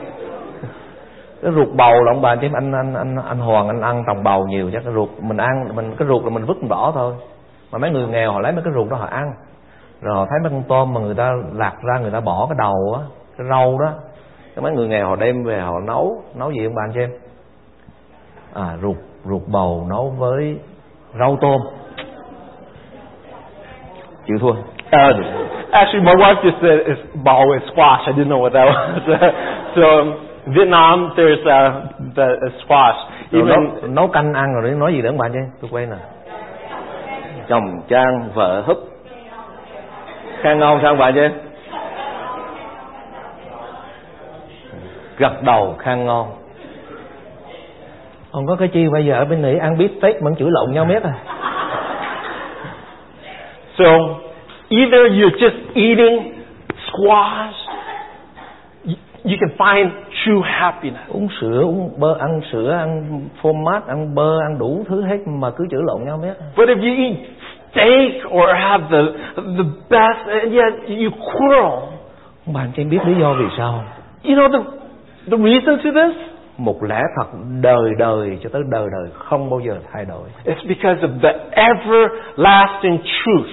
Cái 1.42 1.52
ruột 1.52 1.68
bầu 1.76 2.02
là 2.02 2.12
ông 2.12 2.22
bà 2.22 2.36
chứ 2.36 2.48
anh 2.54 2.72
anh 2.72 2.94
anh 2.94 3.16
anh 3.28 3.38
hoàng 3.38 3.68
anh 3.68 3.80
ăn 3.80 4.04
trồng 4.06 4.22
bầu 4.24 4.46
nhiều 4.46 4.70
chắc 4.72 4.84
cái 4.84 4.94
ruột 4.94 5.08
mình 5.20 5.36
ăn 5.36 5.76
mình 5.76 5.94
cái 5.98 6.08
ruột 6.08 6.24
là 6.24 6.30
mình 6.30 6.44
vứt 6.44 6.56
bỏ 6.68 6.92
thôi. 6.94 7.14
Mà 7.72 7.78
mấy 7.78 7.90
người 7.90 8.06
nghèo 8.06 8.32
họ 8.32 8.40
lấy 8.40 8.52
mấy 8.52 8.62
cái 8.64 8.72
ruột 8.76 8.90
đó 8.90 8.96
họ 8.96 9.06
ăn. 9.06 9.32
Rồi 10.00 10.16
họ 10.16 10.26
thấy 10.30 10.38
mấy 10.42 10.50
con 10.52 10.62
tôm 10.68 10.94
mà 10.94 11.00
người 11.00 11.14
ta 11.14 11.32
lạc 11.52 11.74
ra 11.82 11.98
người 11.98 12.10
ta 12.10 12.20
bỏ 12.20 12.46
cái 12.48 12.56
đầu 12.58 12.96
á 12.98 13.02
cái 13.38 13.46
rau 13.50 13.78
đó. 13.78 13.92
Cái 14.54 14.62
mấy 14.62 14.72
người 14.72 14.88
nghèo 14.88 15.08
họ 15.08 15.16
đem 15.16 15.44
về 15.44 15.60
họ 15.60 15.80
nấu 15.86 16.22
nấu 16.34 16.50
gì 16.50 16.64
ông 16.64 16.74
bà 16.74 16.82
anh 16.84 16.92
chị 16.94 17.00
em 17.00 17.10
à 18.54 18.76
ruột 18.82 18.96
ruột 19.24 19.42
bầu 19.46 19.86
nấu 19.88 20.10
với 20.18 20.58
rau 21.18 21.36
tôm 21.40 21.60
chịu 24.26 24.38
thua 24.38 24.52
Uh, 24.92 25.12
actually, 25.72 26.04
my 26.04 26.14
wife 26.14 26.36
just 26.44 26.60
said 26.60 26.78
it's 26.86 27.00
bao 27.24 27.52
is 27.56 27.62
squash. 27.72 28.02
I 28.06 28.12
didn't 28.12 28.28
know 28.28 28.42
what 28.44 28.52
that 28.52 28.66
was. 28.70 29.00
so 29.74 29.82
um, 29.82 30.14
Vietnam, 30.54 31.12
there's 31.16 31.40
uh, 31.46 31.88
the 32.16 32.28
uh, 32.36 32.64
squash. 32.64 32.96
Even 33.32 33.48
nấu, 33.48 33.88
nấu 33.88 34.08
canh 34.08 34.34
ăn 34.34 34.54
rồi 34.54 34.70
nói 34.70 34.92
gì 34.92 35.02
nữa 35.02 35.08
ông 35.08 35.18
bà 35.18 35.26
anh 35.26 35.32
chị 35.32 35.38
em? 35.38 35.50
tôi 35.60 35.70
quay 35.72 35.86
nè 35.86 35.96
chồng 37.48 37.82
trang 37.88 38.30
vợ 38.34 38.62
húp 38.66 38.78
khang 40.42 40.58
ngon 40.58 40.78
sao 40.82 40.90
ông 40.90 40.98
bà 40.98 41.10
em? 41.14 41.32
gật 45.18 45.42
đầu 45.42 45.76
khang 45.78 46.06
ngon 46.06 46.26
còn 48.32 48.46
có 48.46 48.56
cái 48.56 48.68
chi 48.68 48.88
bây 48.92 49.06
giờ 49.06 49.14
ở 49.14 49.24
bên 49.24 49.42
Mỹ 49.42 49.58
ăn 49.58 49.78
bít 49.78 49.92
tết 50.02 50.20
vẫn 50.20 50.34
chửi 50.36 50.48
lộn 50.50 50.74
nhau 50.74 50.84
miết 50.84 51.02
à 51.02 51.14
so, 53.82 54.20
either 54.70 55.06
you're 55.16 55.36
just 55.38 55.56
eating 55.76 56.44
squash, 56.88 57.54
you, 58.84 58.94
you 59.24 59.36
can 59.38 59.56
find 59.58 59.90
true 60.24 60.42
happiness. 60.60 61.08
uống 61.08 61.28
sữa 61.40 61.60
uống 61.62 62.00
bơ 62.00 62.16
ăn 62.20 62.40
sữa 62.52 62.72
ăn 62.78 63.20
phô 63.42 63.52
mát 63.52 63.86
ăn 63.88 64.14
bơ 64.14 64.38
ăn 64.40 64.58
đủ 64.58 64.84
thứ 64.88 65.02
hết 65.04 65.18
mà 65.26 65.50
cứ 65.50 65.64
chửi 65.70 65.80
lộn 65.84 66.04
nhau 66.04 66.18
miết 66.22 66.34
But 66.56 66.68
if 66.68 66.76
you 66.80 67.04
eat 67.04 67.16
steak 67.72 68.32
or 68.32 68.48
have 68.54 68.84
the 68.90 69.02
the 69.36 69.64
best, 69.90 70.28
and 70.28 70.52
yet 70.54 70.72
you 70.88 71.10
quarrel, 71.10 71.88
chị 72.76 72.82
em 72.82 72.90
biết 72.90 72.98
lý 73.06 73.14
do 73.20 73.34
vì 73.34 73.44
sao 73.58 73.72
không? 73.72 73.84
you 74.24 74.34
know 74.36 74.48
the 74.52 74.70
the 75.30 75.36
reason 75.36 75.76
to 75.84 75.90
this 76.02 76.16
một 76.58 76.82
lẽ 76.82 77.00
thật 77.16 77.26
đời 77.62 77.90
đời 77.98 78.38
cho 78.42 78.50
tới 78.52 78.62
đời 78.70 78.86
đời 78.92 79.10
không 79.14 79.50
bao 79.50 79.60
giờ 79.60 79.78
thay 79.92 80.04
đổi 80.04 80.28
It's 80.44 80.68
because 80.68 81.00
of 81.06 81.10
the 81.22 81.32
everlasting 81.52 82.98
truth. 82.98 83.48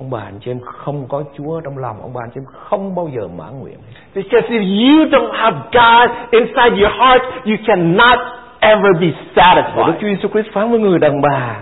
Ông 0.00 0.10
bà 0.10 0.18
anh 0.20 0.38
chị 0.44 0.50
em 0.50 0.60
không 0.64 1.06
có 1.08 1.22
Chúa 1.38 1.60
trong 1.60 1.78
lòng 1.78 1.96
ông 2.02 2.12
bà 2.14 2.20
anh 2.24 2.30
chị 2.34 2.40
em 2.40 2.44
không 2.68 2.94
bao 2.94 3.08
giờ 3.16 3.28
mãn 3.38 3.60
nguyện. 3.60 3.78
Because 4.14 4.48
if 4.48 4.60
you 4.60 5.04
don't 5.10 5.32
have 5.32 5.56
God 5.72 6.10
inside 6.30 6.82
your 6.82 6.92
heart, 6.98 7.22
you 7.44 7.56
cannot 7.66 8.18
ever 8.60 8.92
be 9.00 9.06
và 9.34 9.54
Đức 9.54 9.62
satisfied. 9.64 9.92
Chúa 10.00 10.06
Giêsu 10.08 10.28
Christ 10.28 10.46
phán 10.52 10.70
với 10.70 10.80
người 10.80 10.98
đàn 10.98 11.20
bà 11.20 11.56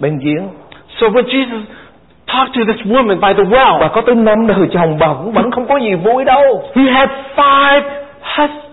bên 0.00 0.18
giếng 0.18 0.48
So 1.00 1.06
when 1.06 1.24
Jesus 1.24 1.62
talked 2.26 2.54
to 2.54 2.72
this 2.72 2.86
woman 2.86 3.20
by 3.20 3.34
the 3.42 3.50
bà 3.50 3.56
well, 3.56 3.88
có 3.88 4.00
tới 4.06 4.14
năm 4.14 4.46
đời 4.46 4.68
chồng 4.72 4.98
bà 4.98 5.06
cũng 5.08 5.32
vẫn 5.32 5.50
không 5.50 5.66
có 5.68 5.76
gì 5.76 5.94
vui 5.94 6.24
đâu. 6.24 6.62
who 6.74 6.92
had 6.92 7.08
five 7.36 7.82
hus- 8.36 8.69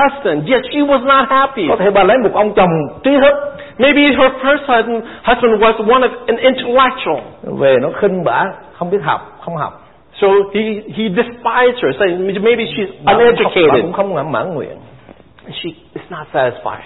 husbands, 0.00 0.50
yet 0.50 0.62
she 0.72 0.78
was 0.80 1.02
not 1.04 1.28
happy. 1.30 1.66
có 1.68 1.76
thể 1.76 1.90
bà 1.90 2.04
lấy 2.04 2.18
một 2.18 2.30
ông 2.34 2.54
chồng 2.54 2.70
trí 3.04 3.10
thức 3.20 3.34
Maybe 3.78 4.00
her 4.02 4.32
first 4.42 4.64
husband, 4.66 5.04
husband 5.24 5.62
was 5.62 5.92
one 5.94 6.02
of 6.02 6.10
an 6.26 6.36
intellectual. 6.36 7.18
về 7.42 7.76
nó 7.82 7.88
khinh 8.00 8.24
bả 8.24 8.44
không 8.72 8.90
biết 8.90 8.98
học 9.02 9.38
không 9.40 9.56
học 9.56 9.80
So 10.20 10.26
he, 10.54 10.60
he 10.96 11.04
despised 11.08 11.82
her, 11.82 11.96
saying 12.00 12.26
maybe 12.44 12.64
she's 12.64 12.86
không, 12.86 13.04
bà 13.04 13.12
uneducated. 13.12 13.82
cũng 13.82 13.92
không 13.92 14.32
mãn 14.32 14.54
nguyện 14.54 14.76
she 15.52 15.70
is 15.94 16.02
not 16.10 16.26
satisfied. 16.34 16.80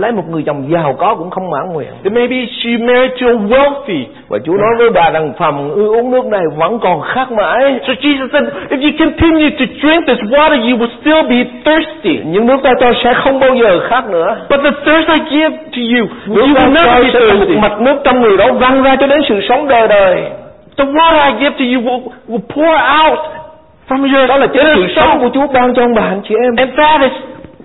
lấy 0.00 0.12
một 0.12 0.22
người 0.30 0.42
chồng 0.46 0.70
giàu 0.72 0.94
có 0.98 1.14
cũng 1.14 1.30
không 1.30 1.50
mãn 1.50 1.72
nguyện 1.72 1.88
Then 2.04 2.14
maybe 2.14 2.36
she 2.62 2.70
married 2.70 3.10
to 3.20 3.26
a 3.26 3.32
wealthy. 3.32 4.04
và 4.28 4.38
Chúa 4.44 4.52
nói 4.52 4.70
với 4.78 4.90
bà 4.90 5.10
rằng 5.10 5.32
phòng 5.38 5.70
ưa 5.74 5.86
uống 5.88 6.10
nước 6.10 6.24
này 6.26 6.42
vẫn 6.56 6.78
còn 6.82 7.00
khát 7.02 7.32
mãi 7.32 7.80
So 7.86 7.92
Jesus 7.92 8.28
said, 8.32 8.44
if 8.70 8.80
you 8.82 8.90
continue 8.98 9.50
to 9.50 9.64
drink 9.82 10.06
this 10.06 10.18
water, 10.30 10.58
you 10.70 10.76
will 10.78 10.90
still 11.00 11.22
be 11.28 11.44
thirsty. 11.64 12.20
những 12.24 12.46
nước 12.46 12.56
ta 12.62 12.70
cho 12.80 12.92
sẽ 13.04 13.14
không 13.14 13.40
bao 13.40 13.54
giờ 13.54 13.80
khát 13.88 14.08
nữa 14.10 14.36
But 14.50 14.60
the 14.64 14.70
thirst 14.84 15.08
I 15.08 15.38
give 15.38 15.56
to 15.56 15.82
you, 15.94 16.06
nước 16.36 16.42
you 16.42 16.54
will 16.54 16.72
never 16.72 17.02
be 17.04 17.20
thirsty. 17.20 17.56
mạch 17.56 17.80
nước 17.80 17.96
trong 18.04 18.20
người 18.20 18.36
đó 18.36 18.52
văng 18.52 18.82
ra 18.82 18.96
cho 19.00 19.06
đến 19.06 19.20
sự 19.28 19.40
sống 19.48 19.68
đời 19.68 19.88
đời 19.88 20.22
The 20.76 20.84
water 20.84 21.26
I 21.26 21.32
give 21.40 21.50
to 21.58 21.64
you 21.74 21.80
will, 21.82 22.00
will 22.28 22.46
pour 22.54 22.76
out 23.04 23.18
from 23.88 24.14
your 24.16 24.28
đó 24.28 24.36
là 24.36 24.46
chính 24.46 24.62
sự 24.74 24.80
inner 24.80 24.96
sống 24.96 25.08
self. 25.08 25.20
của 25.20 25.28
Chúa 25.34 25.46
ban 25.52 25.74
cho 25.74 25.82
ông 25.82 25.94
bà 25.94 26.02
anh 26.02 26.20
chị 26.28 26.34
em 26.42 26.56
And 26.56 26.70
that 26.78 27.00
is 27.00 27.12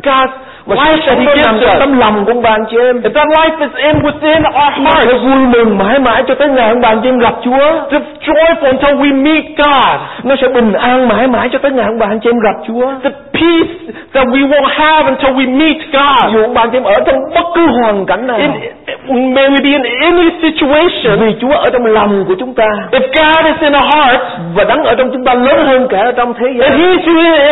God's 0.03 0.31
và 0.65 0.75
life 0.75 0.97
that 1.07 1.17
He 1.17 1.25
gives 1.25 1.45
trong 1.45 1.55
us. 1.55 1.79
tấm 1.79 1.99
lòng 1.99 2.25
của 2.25 2.41
anh 2.43 2.65
chị 2.71 2.77
em 2.77 3.01
If 3.01 3.13
that 3.13 3.27
life 3.27 3.59
is 3.59 3.71
in 3.75 3.95
within 4.01 4.37
our 4.37 4.79
Nó 4.79 4.89
phải 4.93 5.05
hearts, 5.05 5.23
vui 5.23 5.35
mừng 5.47 5.77
mãi 5.77 5.99
mãi 5.99 6.23
cho 6.27 6.35
tới 6.35 6.47
ngày 6.49 6.69
ông 6.69 6.81
anh 6.81 6.99
chị 7.03 7.09
em 7.09 7.19
gặp 7.19 7.33
Chúa 7.43 7.57
it's 7.89 8.01
joyful 8.25 8.65
until 8.71 8.95
we 9.01 9.23
meet 9.23 9.43
God. 9.57 9.99
nó 10.23 10.35
sẽ 10.41 10.47
bình 10.47 10.73
an 10.73 11.07
mãi 11.07 11.27
mãi 11.27 11.49
cho 11.51 11.59
tới 11.59 11.71
ngày 11.71 11.85
ông 11.85 12.01
anh 12.01 12.19
chị 12.19 12.29
em 12.29 12.39
gặp 12.39 12.55
Chúa 12.67 12.85
The 13.03 13.09
peace 13.39 13.93
that 14.13 14.27
we 14.27 14.41
won't 14.51 14.69
have 14.81 15.03
until 15.13 15.31
we 15.39 15.45
meet 15.57 15.77
God. 15.93 16.33
dù 16.33 16.39
chị 16.71 16.77
em 16.77 16.83
ở 16.83 16.93
trong 17.05 17.15
bất 17.35 17.45
cứ 17.55 17.65
hoàn 17.81 18.05
cảnh 18.05 18.27
nào 18.27 18.37
In, 18.37 19.33
may 19.33 19.47
we 19.49 19.57
be 19.63 19.69
in 19.69 19.83
any 20.01 20.29
situation. 20.41 21.19
vì 21.19 21.35
Chúa 21.41 21.51
ở 21.53 21.65
trong 21.73 21.85
lòng 21.85 22.25
của 22.27 22.35
chúng 22.39 22.53
ta 22.53 22.67
If 22.91 23.01
God 23.01 23.45
is 23.45 23.61
in 23.61 23.73
our 23.73 23.93
heart, 23.95 24.21
và 24.55 24.63
đấng 24.63 24.83
ở 24.83 24.95
trong 24.97 25.09
chúng 25.13 25.23
ta 25.25 25.33
lớn 25.33 25.65
hơn 25.65 25.87
cả 25.89 25.99
ở 25.99 26.11
trong 26.11 26.33
thế 26.33 26.45
and 26.47 26.59
gian 26.59 26.71
He's 26.79 27.05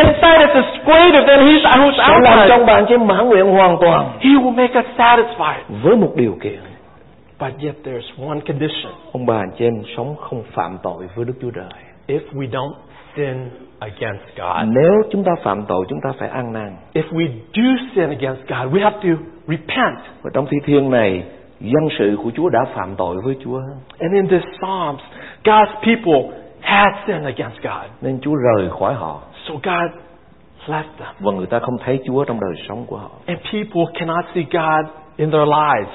inside 0.04 0.43
us 0.45 0.56
is 0.56 0.86
greater 0.86 1.28
than 1.28 1.39
He's 1.47 1.62
who's 1.62 1.91
sẽ 1.97 2.19
làm 2.23 2.34
outside. 2.38 2.50
ông 2.56 2.65
bà 2.65 2.73
anh 2.73 2.86
chị 2.88 2.93
em 2.93 3.08
mãn 3.08 3.28
nguyện 3.30 3.45
hoàn 3.45 3.78
toàn 3.82 4.06
He 4.19 4.30
will 4.30 4.56
make 4.56 4.80
us 4.80 4.86
satisfied. 4.97 5.62
với 5.84 5.95
một 5.95 6.12
điều 6.15 6.38
kiện 6.43 6.60
But 7.39 7.50
yet 7.63 7.76
there's 7.86 8.30
one 8.30 8.39
condition. 8.47 8.91
ông 9.13 9.26
bà 9.26 9.36
anh 9.36 9.52
chị 9.58 9.65
em 9.65 9.73
sống 9.97 10.15
không 10.19 10.43
phạm 10.54 10.78
tội 10.84 11.04
với 11.15 11.26
Đức 11.26 11.34
Chúa 11.41 11.52
Trời 11.56 11.82
If 12.08 12.39
we 12.39 12.50
don't 12.52 12.73
sin 13.15 13.50
against 13.80 14.24
God, 14.38 14.68
nếu 14.76 14.92
chúng 15.12 15.24
ta 15.24 15.32
phạm 15.44 15.66
tội 15.68 15.86
chúng 15.90 16.00
ta 16.04 16.10
phải 16.20 16.30
ăn 16.30 16.54
năn 16.54 16.76
if 16.94 17.04
we 17.12 17.28
do 17.54 17.86
sin 17.96 18.10
against 18.10 18.42
God, 18.48 18.74
we 18.76 18.84
have 18.84 18.98
to 19.04 19.10
repent. 19.48 19.98
và 20.22 20.30
trong 20.34 20.46
thi 20.52 20.58
thiên 20.66 20.90
này 20.90 21.24
dân 21.60 21.88
sự 22.00 22.18
của 22.24 22.32
Chúa 22.36 22.50
đã 22.50 22.60
phạm 22.76 22.96
tội 22.96 23.16
với 23.24 23.36
Chúa 23.44 23.60
And 24.00 24.13
in 24.13 24.28
this 24.28 24.44
Psalms, 24.62 25.02
God's 25.44 25.74
people 25.76 26.38
had 26.62 26.94
sinned 27.08 27.26
against 27.26 27.62
God. 27.63 27.92
nên 28.02 28.20
Chúa 28.22 28.36
rời 28.36 28.70
khỏi 28.80 28.94
họ 28.94 29.22
So 29.48 29.54
God 29.54 29.92
left 30.68 30.84
them. 31.00 31.13
và 31.20 31.32
người 31.32 31.46
ta 31.48 31.60
không 31.60 31.78
thấy 31.86 32.00
Chúa 32.08 32.26
trong 32.26 32.40
đời 32.40 32.63
sống 32.70 32.86
của 32.88 32.98
họ 32.98 33.10
And 33.26 33.40
people 33.54 33.82
cannot 34.00 34.26
see 34.36 34.44
God 34.52 34.86
in 35.18 35.32
their 35.32 35.48
lives. 35.48 35.94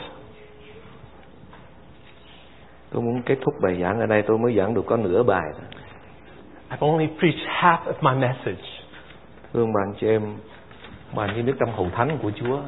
Tôi 2.92 3.02
muốn 3.02 3.22
kết 3.22 3.36
thúc 3.44 3.54
bài 3.62 3.76
giảng 3.82 4.00
ở 4.00 4.06
đây 4.06 4.22
tôi 4.22 4.38
mới 4.38 4.54
giảng 4.56 4.74
được 4.74 4.86
có 4.86 4.96
nửa 4.96 5.22
bài 5.22 5.42
thôi. 5.54 5.81
I've 6.72 6.80
only 6.80 7.06
preached 7.18 7.46
half 7.46 7.78
of 7.84 7.94
my 8.00 8.26
message. 8.28 8.64
Thưa 9.52 9.60
ông 9.60 9.72
bạn 9.72 9.94
chị 10.00 10.06
em, 10.06 10.36
bạn 11.14 11.30
chỉ 11.34 11.42
biết 11.42 11.52
trong 11.58 11.72
hậu 11.72 11.90
thánh 11.96 12.18
của 12.22 12.30
Chúa, 12.30 12.60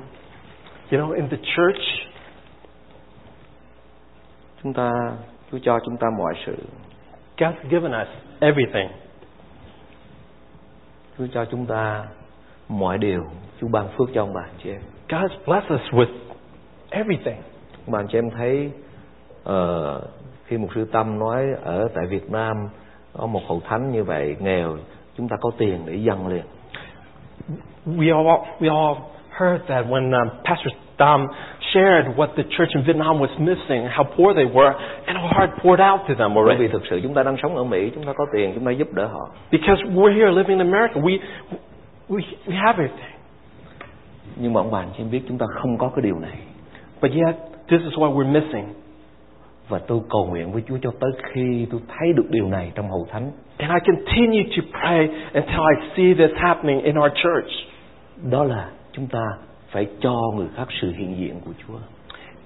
You 0.91 1.01
know, 1.01 1.13
in 1.13 1.29
the 1.29 1.37
church, 1.37 1.83
chúng 4.63 4.73
ta 4.73 4.91
Chúa 5.51 5.59
cho 5.63 5.81
chúng 5.85 5.97
ta 5.97 6.07
mọi 6.19 6.35
sự, 6.47 6.57
God's 7.37 7.71
given 7.71 7.93
us 7.93 8.09
everything. 8.41 8.89
Chúa 11.19 11.27
cho 11.33 11.45
chúng 11.45 11.67
ta 11.67 12.05
mọi 12.69 12.99
điều, 12.99 13.21
Chúa 13.61 13.69
ban 13.69 13.89
phước 13.89 14.09
cho 14.15 14.23
ông 14.23 14.35
bạn 14.35 14.49
chị 14.63 14.71
em. 14.71 14.81
God's 15.09 15.45
blessed 15.47 15.73
us 15.73 15.93
with 15.93 16.15
everything. 16.91 17.43
Bạn 17.87 18.07
chị 18.09 18.19
em 18.19 18.31
thấy 18.31 18.71
ờ, 19.45 20.01
khi 20.47 20.59
một 20.59 20.69
sư 20.75 20.85
tâm 20.93 21.19
nói 21.19 21.45
ở 21.63 21.89
tại 21.95 22.07
Việt 22.07 22.31
Nam 22.31 22.57
có 23.19 23.27
một 23.27 23.41
hậu 23.49 23.63
thánh 23.69 23.93
như 23.93 24.05
vậy 24.05 24.37
nghèo, 24.41 24.77
chúng 25.17 25.29
ta 25.29 25.37
có 25.41 25.51
tiền 25.59 25.83
để 25.87 25.95
dâng 25.95 26.27
liền. 26.27 26.43
We 27.87 28.17
all, 28.17 28.27
we 28.61 28.69
all 28.77 28.99
heard 29.31 29.63
that 29.69 29.87
when 29.87 30.13
um, 30.13 30.29
Pastor 30.45 30.73
Dam 30.99 31.27
shared 31.61 32.07
what 32.17 32.27
the 32.37 32.43
church 32.43 32.71
in 32.75 32.85
Vietnam 32.87 33.21
was 33.21 33.29
missing, 33.39 33.87
how 33.89 34.05
poor 34.17 34.37
they 34.37 34.45
were, 34.55 34.73
and 35.07 35.19
our 35.19 35.33
heart 35.37 35.51
poured 35.63 35.81
out 35.93 36.01
to 36.09 36.15
them 36.19 36.35
Bởi 36.35 36.45
vì 36.45 36.51
already. 36.51 36.69
thực 36.73 36.83
sự 36.91 37.01
chúng 37.03 37.15
ta 37.15 37.23
đang 37.23 37.37
sống 37.43 37.57
ở 37.57 37.65
Mỹ, 37.65 37.91
chúng 37.95 38.05
ta 38.05 38.13
có 38.17 38.27
tiền, 38.33 38.53
chúng 38.55 38.65
ta 38.65 38.71
giúp 38.71 38.89
đỡ 38.93 39.07
họ. 39.07 39.29
Because 39.51 39.83
we're 39.83 40.15
here 40.15 40.31
living 40.31 40.59
in 40.59 40.73
America, 40.73 41.01
we, 41.01 41.19
we, 42.09 42.21
we 42.47 42.55
have 42.57 42.83
everything. 42.85 43.15
Nhưng 44.37 44.53
mà 44.53 44.61
ông 44.61 44.71
bạn 44.71 44.89
chị 44.97 45.03
em 45.03 45.11
biết 45.11 45.21
chúng 45.29 45.39
ta 45.39 45.47
không 45.51 45.79
có 45.79 45.89
cái 45.89 46.03
điều 46.03 46.19
này. 46.19 46.39
But 47.03 47.13
yet, 47.13 47.35
this 47.69 47.81
is 47.81 47.93
what 47.93 48.15
we're 48.15 48.33
missing. 48.33 48.65
Và 49.69 49.79
tôi 49.79 50.01
cầu 50.11 50.27
nguyện 50.27 50.53
với 50.53 50.63
Chúa 50.69 50.79
cho 50.83 50.91
tới 51.01 51.11
khi 51.23 51.67
tôi 51.71 51.81
thấy 51.89 52.13
được 52.17 52.27
điều 52.31 52.49
này 52.49 52.73
trong 52.75 52.91
hậu 52.91 53.07
thánh. 53.11 53.33
And 53.59 53.73
I 53.73 53.93
continue 53.93 54.43
to 54.57 54.79
pray 54.81 55.09
until 55.33 55.61
I 55.61 55.89
see 55.97 56.27
this 56.27 56.37
happening 56.37 56.83
in 56.83 56.99
our 56.99 57.13
church. 57.15 57.51
Đó 58.31 58.45
là 58.45 58.71
chúng 58.93 59.07
ta 59.07 59.23
phải 59.71 59.87
cho 60.01 60.15
người 60.37 60.47
khác 60.57 60.69
sự 60.81 60.93
hiện 60.97 61.17
diện 61.17 61.41
của 61.45 61.53
Chúa. 61.67 61.79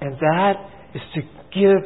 And 0.01 0.15
that 0.21 0.57
is 0.93 1.03
to 1.17 1.21
give 1.53 1.81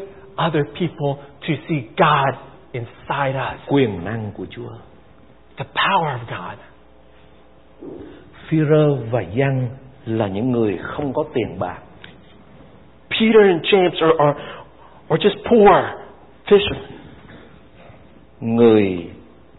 other 0.47 0.65
people 0.75 1.25
to 1.49 1.55
see 1.69 1.83
God 1.97 2.35
inside 2.73 3.39
us, 3.55 3.69
Quyền 3.69 4.05
năng 4.05 4.31
của 4.35 4.47
Chúa. 4.51 4.71
the 5.57 5.65
power 5.65 6.19
of 6.19 6.21
God. 6.29 6.59
Phi-rơ 8.49 8.97
và 9.11 9.21
Giăng 9.35 9.69
là 10.07 10.29
những 10.29 10.51
người 10.51 10.79
không 10.83 11.13
có 11.13 11.25
tiền 11.35 11.59
bạc. 11.59 11.79
Peter 13.11 13.43
and 13.43 13.63
James 13.63 14.01
are, 14.01 14.15
are, 14.19 14.35
are 15.13 15.19
just 15.19 15.37
poor 15.51 15.71
fishermen. 16.47 16.89
Người 18.41 19.11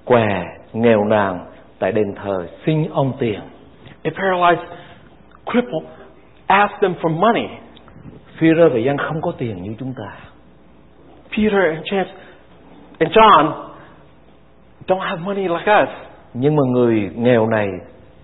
què, 0.06 0.44
nghèo 0.74 1.04
nàn 1.04 1.40
tại 1.80 1.92
đền 1.92 2.16
thờ 2.16 2.48
xin 2.66 2.90
ông 2.94 3.14
tiền. 3.20 3.40
A 4.04 4.12
paralyzed 4.12 4.66
cripple 5.46 5.90
asked 6.48 6.82
them 6.82 6.94
for 7.02 7.20
money. 7.20 7.48
Phi-rơ 8.38 8.70
và 8.70 8.80
Giăng 8.80 8.98
không 8.98 9.22
có 9.22 9.32
tiền 9.38 9.64
như 9.64 9.76
chúng 9.80 9.94
ta. 9.98 10.18
Peter 11.38 11.76
and 11.76 11.86
James 11.86 12.06
and 13.00 13.12
John 13.12 13.52
don't 14.88 15.00
have 15.00 15.22
money 15.22 15.48
like 15.48 15.84
us. 15.84 15.90
Nhưng 16.34 16.56
mà 16.56 16.64
người 16.72 17.10
nghèo 17.16 17.48
này 17.48 17.68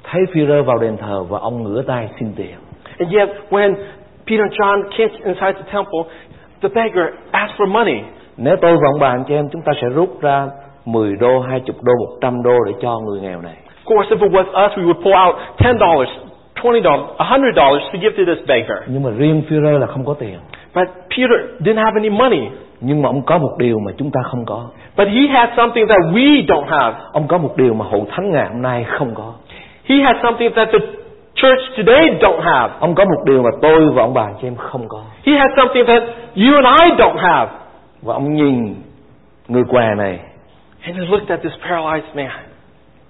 thấy 0.04 0.22
Phi-rơ 0.34 0.64
vào 0.64 0.78
đền 0.78 0.98
thờ 0.98 1.24
và 1.24 1.40
ông 1.40 1.64
ngửa 1.64 1.82
tay 1.82 2.10
xin 2.20 2.34
tiền. 2.36 2.56
And 3.00 3.14
yet, 3.16 3.30
when 3.50 3.76
Peter 4.28 4.42
and 4.42 4.54
John 4.54 4.84
came 4.98 5.12
inside 5.26 5.54
the 5.54 5.72
temple, 5.72 6.04
the 6.62 6.70
beggar 6.70 7.08
asked 7.32 7.56
for 7.58 7.72
money. 7.72 8.00
Nếu 8.38 8.56
tôi 8.62 8.72
và 8.72 8.90
ông 8.94 9.00
bà 9.00 9.10
anh 9.10 9.24
chị 9.28 9.34
em 9.34 9.50
chúng 9.52 9.62
ta 9.62 9.72
sẽ 9.82 9.88
rút 9.96 10.22
ra 10.22 10.48
10 10.86 11.16
đô, 11.16 11.40
20 11.40 11.62
đô, 11.82 11.94
100 12.10 12.44
đô 12.44 12.58
để 12.66 12.74
cho 12.82 13.00
người 13.00 13.20
nghèo 13.22 13.42
này. 13.42 13.56
Of 13.86 13.96
course, 13.96 14.16
if 14.16 14.22
it 14.22 14.32
was 14.32 14.66
us, 14.66 14.78
we 14.78 14.86
would 14.86 15.02
pull 15.04 15.16
out 15.28 15.36
ten 15.58 15.76
dollars, 15.80 16.10
twenty 16.62 16.82
dollars, 16.84 17.10
a 17.18 17.26
hundred 17.26 17.56
dollars 17.56 17.84
to 17.94 18.00
give 18.02 18.14
to 18.18 18.24
this 18.34 18.48
beggar. 18.48 18.80
Nhưng 18.88 19.04
mà 19.04 19.10
riêng 19.18 19.42
Phi-rơ 19.50 19.78
là 19.78 19.88
không 19.88 20.06
có 20.06 20.14
tiền. 20.14 20.40
But 20.76 20.88
Peter 21.10 21.40
didn't 21.60 21.84
have 21.84 22.02
any 22.02 22.10
money. 22.10 22.50
Nhưng 22.82 23.02
mà 23.02 23.10
ông 23.10 23.22
có 23.26 23.38
một 23.38 23.56
điều 23.58 23.80
mà 23.86 23.92
chúng 23.98 24.12
ta 24.12 24.20
không 24.24 24.46
có. 24.46 24.66
But 24.98 25.08
he 25.08 25.28
had 25.28 25.50
something 25.58 25.88
that 25.88 26.00
we 26.14 26.46
don't 26.46 26.66
have. 26.68 26.98
Ông 27.14 27.28
có 27.28 27.38
một 27.38 27.58
điều 27.58 27.74
mà 27.74 27.86
hậu 27.92 28.08
thánh 28.12 28.32
ngày 28.32 28.48
hôm 28.48 28.62
nay 28.62 28.86
không 28.90 29.16
có. 29.16 29.34
He 29.86 29.96
had 29.96 30.16
something 30.24 30.54
that 30.56 30.70
the 30.72 30.80
church 31.36 31.62
today 31.78 32.18
don't 32.20 32.42
have. 32.42 32.74
Ông 32.80 32.96
có 32.96 33.06
một 33.06 33.24
điều 33.26 33.44
mà 33.44 33.50
tôi 33.62 33.90
và 33.94 34.04
ông 34.04 34.14
bà 34.14 34.28
chị 34.42 34.48
em 34.48 34.56
không 34.56 34.88
có. 34.90 35.02
He 35.26 35.34
had 35.34 35.50
something 35.58 35.86
that 35.86 36.04
you 36.36 36.56
and 36.56 36.82
I 36.82 36.90
don't 36.98 37.18
have. 37.18 37.52
Và 38.02 38.14
ông 38.14 38.34
nhìn 38.34 38.76
người 39.48 39.64
què 39.64 39.96
này 39.98 40.20
And 40.86 40.98
he 40.98 41.06
looked 41.06 41.30
at 41.30 41.40
this 41.44 41.54
paralyzed 41.70 42.16
man. 42.16 42.30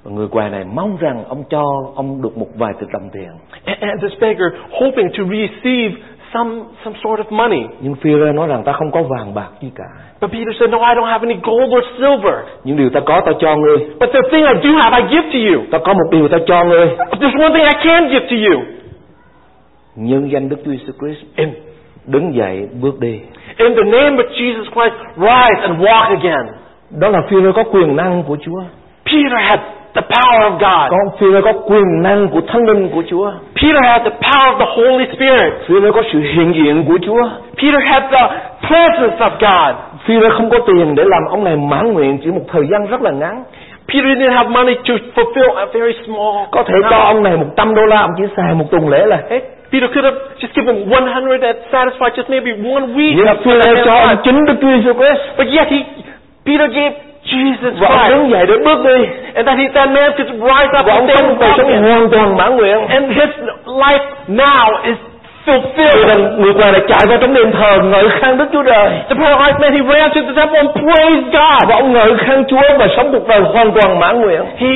và 0.03 0.11
người 0.11 0.27
què 0.27 0.49
này 0.49 0.63
mong 0.75 0.97
rằng 0.97 1.23
ông 1.29 1.43
cho 1.49 1.63
ông 1.95 2.21
được 2.21 2.37
một 2.37 2.47
vài 2.55 2.73
triệu 2.79 2.89
đồng 2.93 3.09
tiền. 3.13 3.29
And, 3.65 3.77
and 3.81 4.01
this 4.01 4.19
beggar 4.21 4.51
hoping 4.71 5.07
to 5.17 5.23
receive 5.23 5.95
some, 6.33 6.51
some 6.85 6.95
sort 7.03 7.19
of 7.19 7.31
money. 7.37 7.61
Nhưng 7.81 7.95
Phi-rơ 7.95 8.31
nói 8.31 8.47
rằng 8.47 8.63
ta 8.63 8.71
không 8.71 8.91
có 8.91 9.03
vàng 9.03 9.33
bạc 9.33 9.49
gì 9.61 9.71
cả. 9.75 9.83
But 10.21 10.31
Peter 10.31 10.55
said, 10.59 10.69
No, 10.71 10.77
I 10.77 10.95
don't 10.95 11.05
have 11.05 11.27
any 11.27 11.39
gold 11.43 11.71
or 11.77 11.83
silver. 11.97 12.35
Những 12.63 12.77
điều 12.77 12.89
ta 12.89 12.99
có 13.05 13.21
ta 13.25 13.31
cho 13.39 13.55
ngươi. 13.55 13.77
But 13.99 14.09
the 14.13 14.19
thing 14.31 14.43
I 14.45 14.53
do 14.63 14.69
have, 14.83 15.01
I 15.03 15.07
give 15.15 15.27
to 15.33 15.39
you. 15.53 15.63
Ta 15.71 15.77
có 15.85 15.93
một 15.93 16.09
điều 16.11 16.27
ta 16.27 16.37
cho 16.47 16.63
ngươi. 16.65 16.87
But 16.87 17.19
there's 17.21 17.41
one 17.41 17.53
thing 17.53 17.63
I 17.63 17.83
can 17.83 18.09
give 18.09 18.25
to 18.29 18.35
you. 18.49 18.63
Nhân 19.95 20.31
danh 20.31 20.49
Đức 20.49 20.57
Chúa 20.65 20.71
Jesus 20.71 20.93
Christ 20.99 21.25
In, 21.35 21.49
đứng 22.11 22.35
dậy 22.35 22.67
bước 22.81 22.99
đi. 22.99 23.19
in 23.57 23.75
the 23.75 23.83
name 23.83 24.17
of 24.17 24.27
Jesus 24.39 24.65
Christ, 24.73 24.95
rise 25.17 25.61
and 25.61 25.81
walk 25.81 26.07
again. 26.19 26.45
Đó 26.89 27.09
là 27.09 27.21
Phi-rơ 27.29 27.51
có 27.51 27.63
quyền 27.63 27.95
năng 27.95 28.23
của 28.23 28.37
Chúa. 28.45 28.61
Peter 29.05 29.39
had 29.41 29.59
the 29.95 30.01
power 30.01 30.41
of 30.41 30.51
God. 30.51 30.91
Con 30.91 31.17
Phi-rơ 31.19 31.41
có 31.41 31.53
quyền 31.53 32.01
năng 32.01 32.27
của 32.27 32.41
Thánh 32.47 32.65
Linh 32.65 32.89
của 32.89 33.03
Chúa. 33.09 33.31
Peter 33.55 33.83
had 33.83 34.01
the 34.03 34.09
power 34.09 34.53
of 34.53 34.59
the 34.59 34.65
Holy 34.75 35.05
Spirit. 35.15 35.53
Phi-rơ 35.67 35.91
có 35.91 36.03
sự 36.13 36.19
hiện 36.19 36.53
diện 36.55 36.85
của 36.87 36.97
Chúa. 37.05 37.29
Peter 37.57 37.81
had 37.85 38.03
the 38.11 38.27
presence 38.67 39.17
of 39.19 39.31
God. 39.39 39.75
Phi-rơ 40.05 40.29
không 40.29 40.49
có 40.49 40.57
tiền 40.67 40.95
để 40.95 41.03
làm 41.07 41.23
ông 41.29 41.43
này 41.43 41.55
mãn 41.55 41.93
nguyện 41.93 42.17
chỉ 42.23 42.31
một 42.31 42.43
thời 42.47 42.67
gian 42.71 42.87
rất 42.87 43.01
là 43.01 43.11
ngắn. 43.11 43.43
Peter 43.87 44.17
didn't 44.17 44.31
have 44.31 44.49
money 44.49 44.75
to 44.75 44.93
fulfill 45.15 45.55
a 45.55 45.65
very 45.65 45.93
small. 46.05 46.45
Có 46.51 46.63
thể 46.63 46.75
cho 46.89 46.97
ông 46.97 47.23
này 47.23 47.37
100 47.37 47.75
đô 47.75 47.85
la 47.85 47.99
ông 47.99 48.11
chỉ 48.17 48.23
xài 48.37 48.53
một 48.53 48.65
tuần 48.71 48.89
lễ 48.89 49.05
là 49.05 49.17
hết. 49.29 49.58
Peter 49.71 49.87
could 49.93 50.05
have 50.05 50.17
just 50.41 50.53
given 50.55 50.89
100 50.89 51.43
and 51.43 51.57
satisfied 51.71 52.13
just 52.17 52.29
maybe 52.29 52.51
one 52.75 52.85
week. 52.97 53.13
Nhưng 53.17 53.37
Phi-rơ 53.43 53.85
cho 53.85 53.93
ông 53.93 54.17
chính 54.23 54.45
Đức 54.45 54.55
Chúa 54.61 54.67
Jesus 54.67 54.93
Christ. 54.93 55.21
But 55.37 55.47
yet 55.57 55.67
he, 55.71 55.77
Peter 56.45 56.69
gave 56.75 56.93
Jesus 57.25 57.73
Và 57.79 57.87
ông 57.87 57.97
Christ. 57.99 58.09
đứng 58.15 58.29
dậy 58.31 58.45
để 58.47 58.53
bước 58.65 58.79
đi. 58.85 59.05
And 59.35 59.47
that, 59.47 59.57
he, 59.57 59.67
that 59.73 59.89
man 59.89 60.11
could 60.17 60.31
rise 60.31 60.73
up 60.79 60.85
Và 60.85 60.93
ông 60.93 61.07
and 61.07 61.19
sống 61.19 61.37
đời 61.39 61.51
sống 61.57 61.81
hoàn 61.83 62.09
toàn 62.09 62.37
mãn 62.37 62.57
nguyện. 62.57 62.87
And 62.87 63.05
his 63.11 63.29
life 63.65 64.05
now 64.27 64.67
is 64.83 64.97
fulfilled. 65.45 66.07
rằng 66.07 66.41
người 66.41 66.53
què 66.53 66.71
này 66.71 66.81
chạy 66.87 66.99
vào 67.09 67.17
trong 67.21 67.33
đền 67.33 67.51
thờ 67.51 67.79
ngợi 67.83 68.09
khen 68.09 68.37
Đức 68.37 68.45
Chúa 68.53 68.63
Trời. 68.63 68.89
The 69.09 69.15
paralyzed 69.15 69.59
man, 69.61 69.73
he 69.73 69.81
ran 69.93 70.09
to 70.15 70.21
the 70.27 70.33
temple 70.35 70.57
and 70.59 70.69
praised 70.73 71.25
God. 71.25 71.69
Và 71.69 71.75
ông 71.75 71.93
ngợi 71.93 72.17
khen 72.17 72.43
Chúa 72.49 72.61
và 72.79 72.87
sống 72.97 73.11
một 73.11 73.27
đời 73.27 73.39
hoàn 73.41 73.71
toàn 73.71 73.99
mãn 73.99 74.21
nguyện. 74.21 74.41
He 74.57 74.67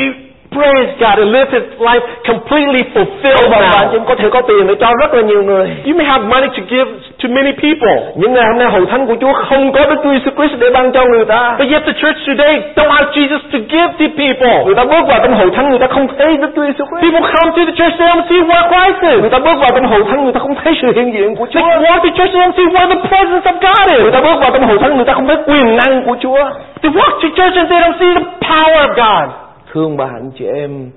praised 0.55 0.93
God 0.99 1.17
and 1.23 1.31
lived 1.35 1.51
his 1.57 1.63
life 1.79 2.03
completely 2.27 2.83
fulfilled 2.95 3.49
bà 3.51 3.59
bạn 3.59 3.87
chỉ 3.91 3.97
có 4.07 4.15
thể 4.15 4.29
có 4.29 4.41
tiền 4.41 4.67
để 4.67 4.75
cho 4.79 4.87
rất 5.01 5.13
là 5.13 5.21
nhiều 5.21 5.43
người. 5.43 5.67
You 5.87 5.93
may 5.97 6.05
have 6.05 6.23
money 6.33 6.47
to 6.57 6.63
give 6.69 6.89
to 7.23 7.27
many 7.37 7.51
people. 7.63 7.95
Nhưng 8.15 8.33
ngày 8.33 8.45
hôm 8.49 8.57
nay 8.57 8.67
hội 8.67 8.85
thánh 8.91 9.07
của 9.07 9.15
Chúa 9.21 9.33
không 9.33 9.71
có 9.71 9.85
Đức 9.89 9.95
Chúa 10.03 10.09
Jesus 10.13 10.33
Christ 10.37 10.59
để 10.59 10.67
ban 10.73 10.91
cho 10.91 11.05
người 11.05 11.25
ta. 11.25 11.55
But 11.59 11.67
yet 11.71 11.81
the 11.85 11.93
church 12.01 12.17
today 12.27 12.55
don't 12.75 12.91
have 12.97 13.07
Jesus 13.17 13.41
to 13.53 13.59
give 13.73 13.89
to 13.99 14.05
people. 14.21 14.55
Người 14.65 14.75
ta 14.75 14.83
bước 14.83 15.03
vào 15.07 15.19
trong 15.23 15.33
hội 15.33 15.49
thánh 15.55 15.69
người 15.69 15.79
ta 15.79 15.87
không 15.87 16.07
thấy 16.17 16.37
Đức 16.37 16.49
Chúa 16.55 16.61
Jesus 16.63 16.85
Christ. 16.89 17.01
People 17.05 17.21
come 17.35 17.49
to 17.57 17.61
the 17.69 17.75
church, 17.79 17.95
they 17.99 18.07
don't 18.11 18.25
see 18.29 18.41
where 18.49 18.65
Christ 18.71 18.97
Người 19.03 19.21
is. 19.21 19.31
ta 19.31 19.39
bước 19.39 19.57
vào 19.63 19.69
trong 19.75 19.85
hội 19.87 20.03
thánh 20.09 20.23
người 20.23 20.33
ta 20.33 20.39
không 20.39 20.55
thấy 20.63 20.73
sự 20.81 20.87
hiện 20.95 21.13
diện 21.13 21.35
của 21.35 21.45
They 21.45 21.63
Chúa. 21.63 21.81
walk 21.85 21.99
to 22.05 22.09
church, 22.17 22.31
they 22.33 22.41
don't 22.43 22.55
see 22.57 22.67
where 22.75 22.87
the 22.93 22.99
presence 23.09 23.45
of 23.51 23.55
God 23.67 23.91
Người 23.91 24.05
is. 24.05 24.13
ta 24.13 24.21
bước 24.21 24.37
vào 24.41 24.51
trong 24.53 24.63
hội 24.67 24.77
thánh 24.81 24.95
người 24.95 25.05
ta 25.05 25.13
không 25.13 25.27
thấy 25.27 25.37
quyền 25.47 25.75
năng 25.77 26.03
của 26.05 26.15
Chúa. 26.21 26.43
They 26.81 26.91
walk 26.91 27.13
to 27.23 27.27
church 27.37 27.55
and 27.61 27.69
they 27.71 27.79
don't 27.83 27.97
see 27.99 28.11
the 28.17 28.23
power 28.49 28.79
of 28.87 28.93
God. 29.03 29.29
Thương 29.73 29.97
anh 29.97 30.31
chị 30.37 30.45
em, 30.45 30.91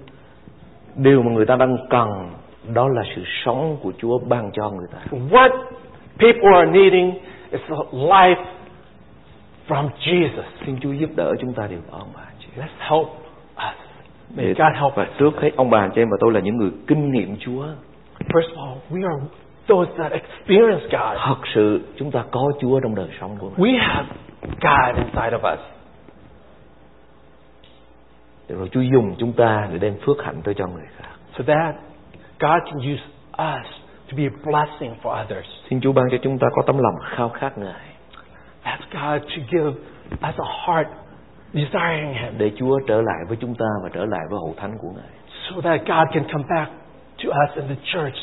điều 0.97 1.23
mà 1.23 1.31
người 1.31 1.47
ta 1.47 1.57
đang 1.57 1.77
cần 1.91 2.09
đó 2.75 2.89
là 2.89 3.03
sự 3.17 3.23
sống 3.45 3.77
của 3.83 3.93
Chúa 3.99 4.19
ban 4.19 4.51
cho 4.53 4.71
người 4.71 4.87
ta. 4.93 4.99
What 5.31 5.51
people 6.19 6.55
are 6.55 6.71
needing 6.71 7.15
is 7.51 7.61
life 7.93 8.45
from 9.69 9.89
Jesus. 10.01 10.43
Xin 10.67 10.77
Chúa 10.81 10.93
giúp 10.93 11.11
đỡ 11.17 11.35
chúng 11.41 11.53
ta 11.53 11.67
điều 11.67 11.79
đó 11.93 11.99
ông 11.99 12.09
bà 12.15 12.23
chị. 12.39 12.47
Let's 12.57 12.91
help 12.91 13.09
us. 13.57 13.77
May 14.37 14.47
God 14.47 14.75
help 14.75 15.09
us. 15.09 15.19
trước 15.19 15.41
hết 15.41 15.51
ông 15.57 15.71
bà 15.71 15.89
chị 15.95 16.01
em 16.01 16.09
và 16.11 16.17
tôi 16.21 16.33
là 16.33 16.41
những 16.41 16.57
người 16.57 16.71
kinh 16.87 17.13
nghiệm 17.13 17.37
Chúa. 17.37 17.67
First 18.29 18.55
of 18.55 18.67
all, 18.67 18.79
we 18.91 19.09
are 19.09 19.27
those 19.69 19.91
that 19.99 20.13
experience 20.13 20.83
God. 20.83 21.19
Thật 21.27 21.37
sự 21.55 21.81
chúng 21.97 22.11
ta 22.11 22.25
có 22.31 22.53
Chúa 22.61 22.81
trong 22.81 22.95
đời 22.95 23.09
sống 23.21 23.37
của 23.39 23.51
mình. 23.57 23.75
We 23.75 23.79
have 23.81 24.09
God 24.43 24.97
inside 24.97 25.37
of 25.37 25.55
us. 25.55 25.76
Để 28.49 28.57
rồi 28.57 28.69
Chúa 28.73 28.81
dùng 28.81 29.15
chúng 29.19 29.33
ta 29.33 29.69
để 29.73 29.79
đem 29.79 29.97
phước 30.07 30.17
hạnh 30.25 30.41
tới 30.45 30.55
cho 30.55 30.67
người 30.67 30.87
khác. 30.97 31.11
So 31.39 31.45
that 31.47 31.75
God 32.41 32.63
can 32.65 32.79
use 32.79 33.03
us 33.33 33.67
to 34.11 34.17
be 34.17 34.25
a 34.25 34.37
blessing 34.45 34.95
for 35.03 35.25
others. 35.25 35.47
Xin 35.71 35.81
Chúa 35.81 35.93
ban 35.93 36.05
cho 36.11 36.17
chúng 36.23 36.39
ta 36.39 36.47
có 36.53 36.63
tấm 36.67 36.79
lòng 36.79 36.95
khao 37.17 37.29
khát 37.29 37.59
Ngài. 37.59 37.87
Ask 38.63 38.83
God 38.93 39.23
to 39.23 39.43
give 39.51 39.69
us 40.29 40.35
a 40.39 40.49
heart 40.67 40.89
desiring 41.53 42.15
Him 42.15 42.39
để 42.39 42.53
Chúa 42.57 42.79
trở 42.87 43.03
lại 43.03 43.19
với 43.29 43.37
chúng 43.41 43.55
ta 43.55 43.67
và 43.83 43.89
trở 43.93 44.05
lại 44.05 44.21
với 44.31 44.39
hậu 44.39 44.55
thánh 44.57 44.79
của 44.79 44.89
Ngài. 44.97 45.17
so 45.51 45.61
that 45.61 45.81
God 45.87 46.09
can 46.13 46.25
come 46.33 46.45
back 46.49 46.71
to 47.23 47.29
us 47.29 47.57
in 47.57 47.69
the 47.69 47.77
church. 47.93 48.17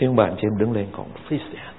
Xin 0.00 0.16
bạn 0.16 0.34
chị 0.36 0.46
em 0.46 0.58
đứng 0.58 0.72
lên 0.72 0.86
cùng. 0.92 1.06
Please 1.28 1.44
stand. 1.52 1.75